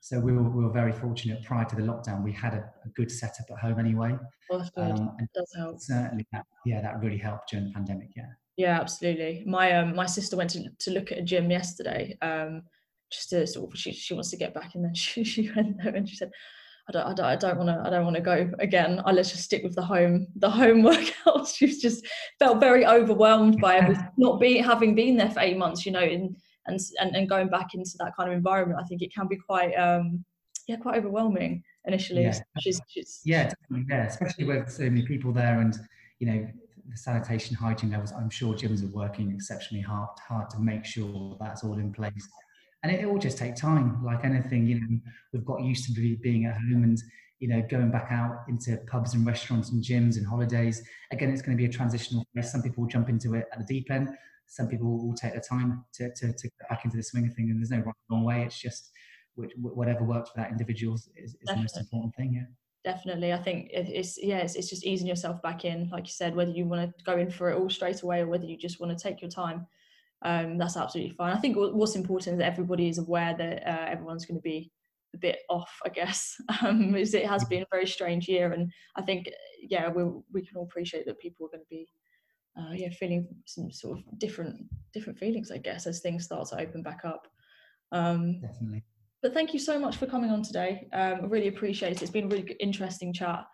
So 0.00 0.18
we 0.18 0.32
were, 0.32 0.42
we 0.42 0.64
were 0.64 0.72
very 0.72 0.92
fortunate 0.92 1.42
prior 1.44 1.64
to 1.66 1.76
the 1.76 1.82
lockdown. 1.82 2.24
We 2.24 2.32
had 2.32 2.54
a, 2.54 2.70
a 2.84 2.88
good 2.96 3.10
setup 3.10 3.46
at 3.50 3.58
home 3.58 3.78
anyway. 3.78 4.16
Well, 4.48 4.58
that's 4.58 4.70
good. 4.70 4.90
Um, 4.90 5.16
does 5.34 5.52
help. 5.56 5.80
Certainly, 5.80 6.26
that, 6.32 6.46
yeah, 6.64 6.80
that 6.80 7.00
really 7.00 7.18
helped 7.18 7.50
during 7.50 7.66
the 7.66 7.72
pandemic. 7.72 8.08
Yeah. 8.16 8.26
Yeah, 8.56 8.80
absolutely. 8.80 9.42
My 9.46 9.72
um, 9.72 9.94
my 9.94 10.06
sister 10.06 10.36
went 10.36 10.50
to, 10.50 10.64
to 10.80 10.90
look 10.90 11.12
at 11.12 11.18
a 11.18 11.22
gym 11.22 11.50
yesterday. 11.50 12.16
Um, 12.20 12.62
just 13.10 13.30
to 13.30 13.46
sort 13.46 13.72
of 13.72 13.78
she 13.78 13.92
she 13.92 14.14
wants 14.14 14.30
to 14.30 14.36
get 14.36 14.52
back, 14.52 14.74
and 14.74 14.84
then 14.84 14.94
she 14.94 15.24
she 15.24 15.50
went 15.54 15.82
there 15.82 15.94
and 15.94 16.08
she 16.08 16.16
said, 16.16 16.30
I 16.88 16.92
don't, 16.92 17.06
I 17.06 17.14
don't, 17.14 17.26
I 17.26 17.36
don't 17.36 17.58
want 17.58 17.68
to, 17.68 17.82
I 17.86 17.90
don't 17.90 18.04
want 18.04 18.16
to 18.16 18.22
go 18.22 18.50
again. 18.58 19.00
I 19.04 19.12
let's 19.12 19.30
just 19.30 19.44
stick 19.44 19.62
with 19.62 19.74
the 19.74 19.82
home, 19.82 20.26
the 20.36 20.50
home 20.50 20.82
workouts. 20.82 21.56
She's 21.56 21.80
just 21.80 22.06
felt 22.38 22.60
very 22.60 22.86
overwhelmed 22.86 23.60
by 23.60 23.76
everything, 23.76 24.08
not 24.16 24.40
being 24.40 24.62
having 24.62 24.94
been 24.94 25.16
there 25.16 25.30
for 25.30 25.40
eight 25.40 25.56
months, 25.56 25.86
you 25.86 25.92
know, 25.92 26.00
and 26.00 26.36
and 26.66 26.78
and 27.00 27.16
and 27.16 27.28
going 27.28 27.48
back 27.48 27.74
into 27.74 27.92
that 27.98 28.12
kind 28.16 28.30
of 28.30 28.36
environment. 28.36 28.80
I 28.82 28.86
think 28.86 29.02
it 29.02 29.12
can 29.14 29.26
be 29.28 29.36
quite, 29.36 29.72
um, 29.74 30.24
yeah, 30.68 30.76
quite 30.76 30.96
overwhelming 30.98 31.62
initially. 31.86 32.22
Yeah, 32.22 32.38
she's, 32.60 32.80
she's, 32.88 33.20
yeah, 33.24 33.50
definitely, 33.50 33.86
yeah, 33.88 34.06
especially 34.06 34.44
with 34.44 34.70
so 34.70 34.84
many 34.84 35.06
people 35.06 35.32
there, 35.32 35.60
and 35.60 35.76
you 36.18 36.26
know, 36.26 36.46
the 36.88 36.96
sanitation 36.96 37.56
hygiene 37.56 37.90
levels. 37.90 38.12
I'm 38.12 38.30
sure 38.30 38.54
gyms 38.54 38.82
are 38.84 38.94
working 38.94 39.32
exceptionally 39.32 39.82
hard, 39.82 40.10
hard 40.26 40.50
to 40.50 40.58
make 40.60 40.84
sure 40.84 41.36
that's 41.40 41.64
all 41.64 41.78
in 41.78 41.92
place 41.92 42.28
and 42.82 42.92
it, 42.92 43.00
it 43.00 43.10
will 43.10 43.18
just 43.18 43.38
take 43.38 43.54
time 43.54 44.02
like 44.04 44.24
anything 44.24 44.66
you 44.66 44.80
know 44.80 44.98
we've 45.32 45.44
got 45.44 45.62
used 45.62 45.84
to 45.86 45.92
be, 45.92 46.16
being 46.16 46.46
at 46.46 46.54
home 46.54 46.82
and 46.84 46.98
you 47.38 47.48
know 47.48 47.62
going 47.70 47.90
back 47.90 48.08
out 48.10 48.44
into 48.48 48.76
pubs 48.90 49.14
and 49.14 49.26
restaurants 49.26 49.70
and 49.70 49.82
gyms 49.82 50.16
and 50.16 50.26
holidays 50.26 50.82
again 51.10 51.30
it's 51.30 51.42
going 51.42 51.56
to 51.56 51.60
be 51.60 51.68
a 51.68 51.72
transitional 51.72 52.24
phase 52.34 52.50
some 52.52 52.62
people 52.62 52.82
will 52.82 52.90
jump 52.90 53.08
into 53.08 53.34
it 53.34 53.46
at 53.52 53.58
the 53.58 53.64
deep 53.64 53.90
end 53.90 54.08
some 54.50 54.66
people 54.66 55.06
will 55.06 55.14
take 55.14 55.34
the 55.34 55.40
time 55.40 55.84
to, 55.92 56.12
to, 56.14 56.32
to 56.32 56.48
get 56.48 56.68
back 56.68 56.84
into 56.84 56.96
the 56.96 57.02
swing 57.02 57.26
of 57.26 57.34
things. 57.34 57.50
and 57.50 57.60
there's 57.60 57.70
no 57.70 57.78
right 57.78 57.94
wrong 58.10 58.24
way 58.24 58.42
it's 58.42 58.60
just 58.60 58.90
whatever 59.56 60.04
works 60.04 60.30
for 60.30 60.40
that 60.40 60.50
individual 60.50 60.94
is, 60.94 61.08
is 61.16 61.36
the 61.44 61.56
most 61.56 61.78
important 61.78 62.14
thing 62.14 62.34
yeah 62.34 62.92
definitely 62.92 63.32
i 63.32 63.38
think 63.38 63.68
it's 63.72 64.22
yeah 64.22 64.38
it's, 64.38 64.56
it's 64.56 64.68
just 64.68 64.84
easing 64.84 65.06
yourself 65.06 65.40
back 65.40 65.64
in 65.64 65.88
like 65.90 66.04
you 66.04 66.12
said 66.12 66.34
whether 66.34 66.50
you 66.50 66.66
want 66.66 66.82
to 66.82 67.04
go 67.04 67.16
in 67.16 67.30
for 67.30 67.50
it 67.50 67.56
all 67.56 67.70
straight 67.70 68.02
away 68.02 68.20
or 68.20 68.26
whether 68.26 68.44
you 68.44 68.56
just 68.56 68.80
want 68.80 68.96
to 68.96 69.02
take 69.02 69.22
your 69.22 69.30
time 69.30 69.66
um, 70.22 70.58
that's 70.58 70.76
absolutely 70.76 71.14
fine. 71.14 71.34
I 71.34 71.40
think 71.40 71.56
what's 71.56 71.96
important 71.96 72.34
is 72.34 72.38
that 72.38 72.52
everybody 72.52 72.88
is 72.88 72.98
aware 72.98 73.34
that 73.36 73.66
uh, 73.66 73.86
everyone's 73.90 74.26
going 74.26 74.38
to 74.38 74.42
be 74.42 74.70
a 75.14 75.18
bit 75.18 75.38
off, 75.48 75.70
I 75.84 75.88
guess, 75.88 76.36
um, 76.62 76.94
it 76.94 77.26
has 77.26 77.44
been 77.44 77.62
a 77.62 77.66
very 77.70 77.86
strange 77.86 78.28
year. 78.28 78.52
And 78.52 78.70
I 78.96 79.02
think, 79.02 79.28
yeah, 79.62 79.88
we 79.88 80.04
we 80.32 80.44
can 80.44 80.56
all 80.56 80.64
appreciate 80.64 81.06
that 81.06 81.18
people 81.18 81.46
are 81.46 81.50
going 81.50 81.64
to 81.64 81.70
be, 81.70 81.88
uh, 82.58 82.72
yeah, 82.72 82.90
feeling 82.90 83.26
some 83.46 83.70
sort 83.70 83.98
of 83.98 84.18
different 84.18 84.56
different 84.92 85.18
feelings, 85.18 85.50
I 85.50 85.58
guess, 85.58 85.86
as 85.86 86.00
things 86.00 86.24
start 86.24 86.48
to 86.48 86.60
open 86.60 86.82
back 86.82 87.00
up. 87.04 87.26
Um, 87.92 88.40
Definitely. 88.40 88.84
But 89.22 89.34
thank 89.34 89.52
you 89.52 89.58
so 89.58 89.78
much 89.78 89.96
for 89.96 90.06
coming 90.06 90.30
on 90.30 90.42
today. 90.42 90.88
Um, 90.92 91.20
I 91.22 91.26
really 91.26 91.48
appreciate 91.48 91.92
it. 91.92 92.02
It's 92.02 92.10
been 92.10 92.24
a 92.24 92.28
really 92.28 92.56
interesting 92.58 93.12
chat. 93.12 93.44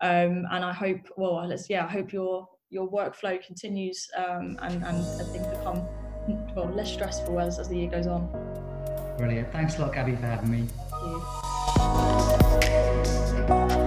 Um, 0.00 0.44
and 0.50 0.64
I 0.64 0.72
hope, 0.72 1.00
well, 1.16 1.44
let's, 1.46 1.68
yeah, 1.68 1.84
I 1.84 1.88
hope 1.88 2.12
your 2.12 2.46
your 2.70 2.90
workflow 2.90 3.42
continues 3.44 4.08
um, 4.16 4.58
and, 4.60 4.82
and, 4.84 5.04
things 5.30 5.46
become 5.46 5.86
well 6.56 6.68
less 6.74 6.92
stressful 6.92 7.38
as, 7.38 7.60
as 7.60 7.68
the 7.68 7.76
year 7.76 7.88
goes 7.88 8.08
on. 8.08 8.28
Brilliant. 9.16 9.52
Thanks 9.52 9.78
a 9.78 9.82
lot, 9.82 9.94
Gabby, 9.94 10.16
for 10.16 10.26
having 10.26 10.50
me. 10.50 10.66
Thank 13.48 13.70
you. 13.70 13.85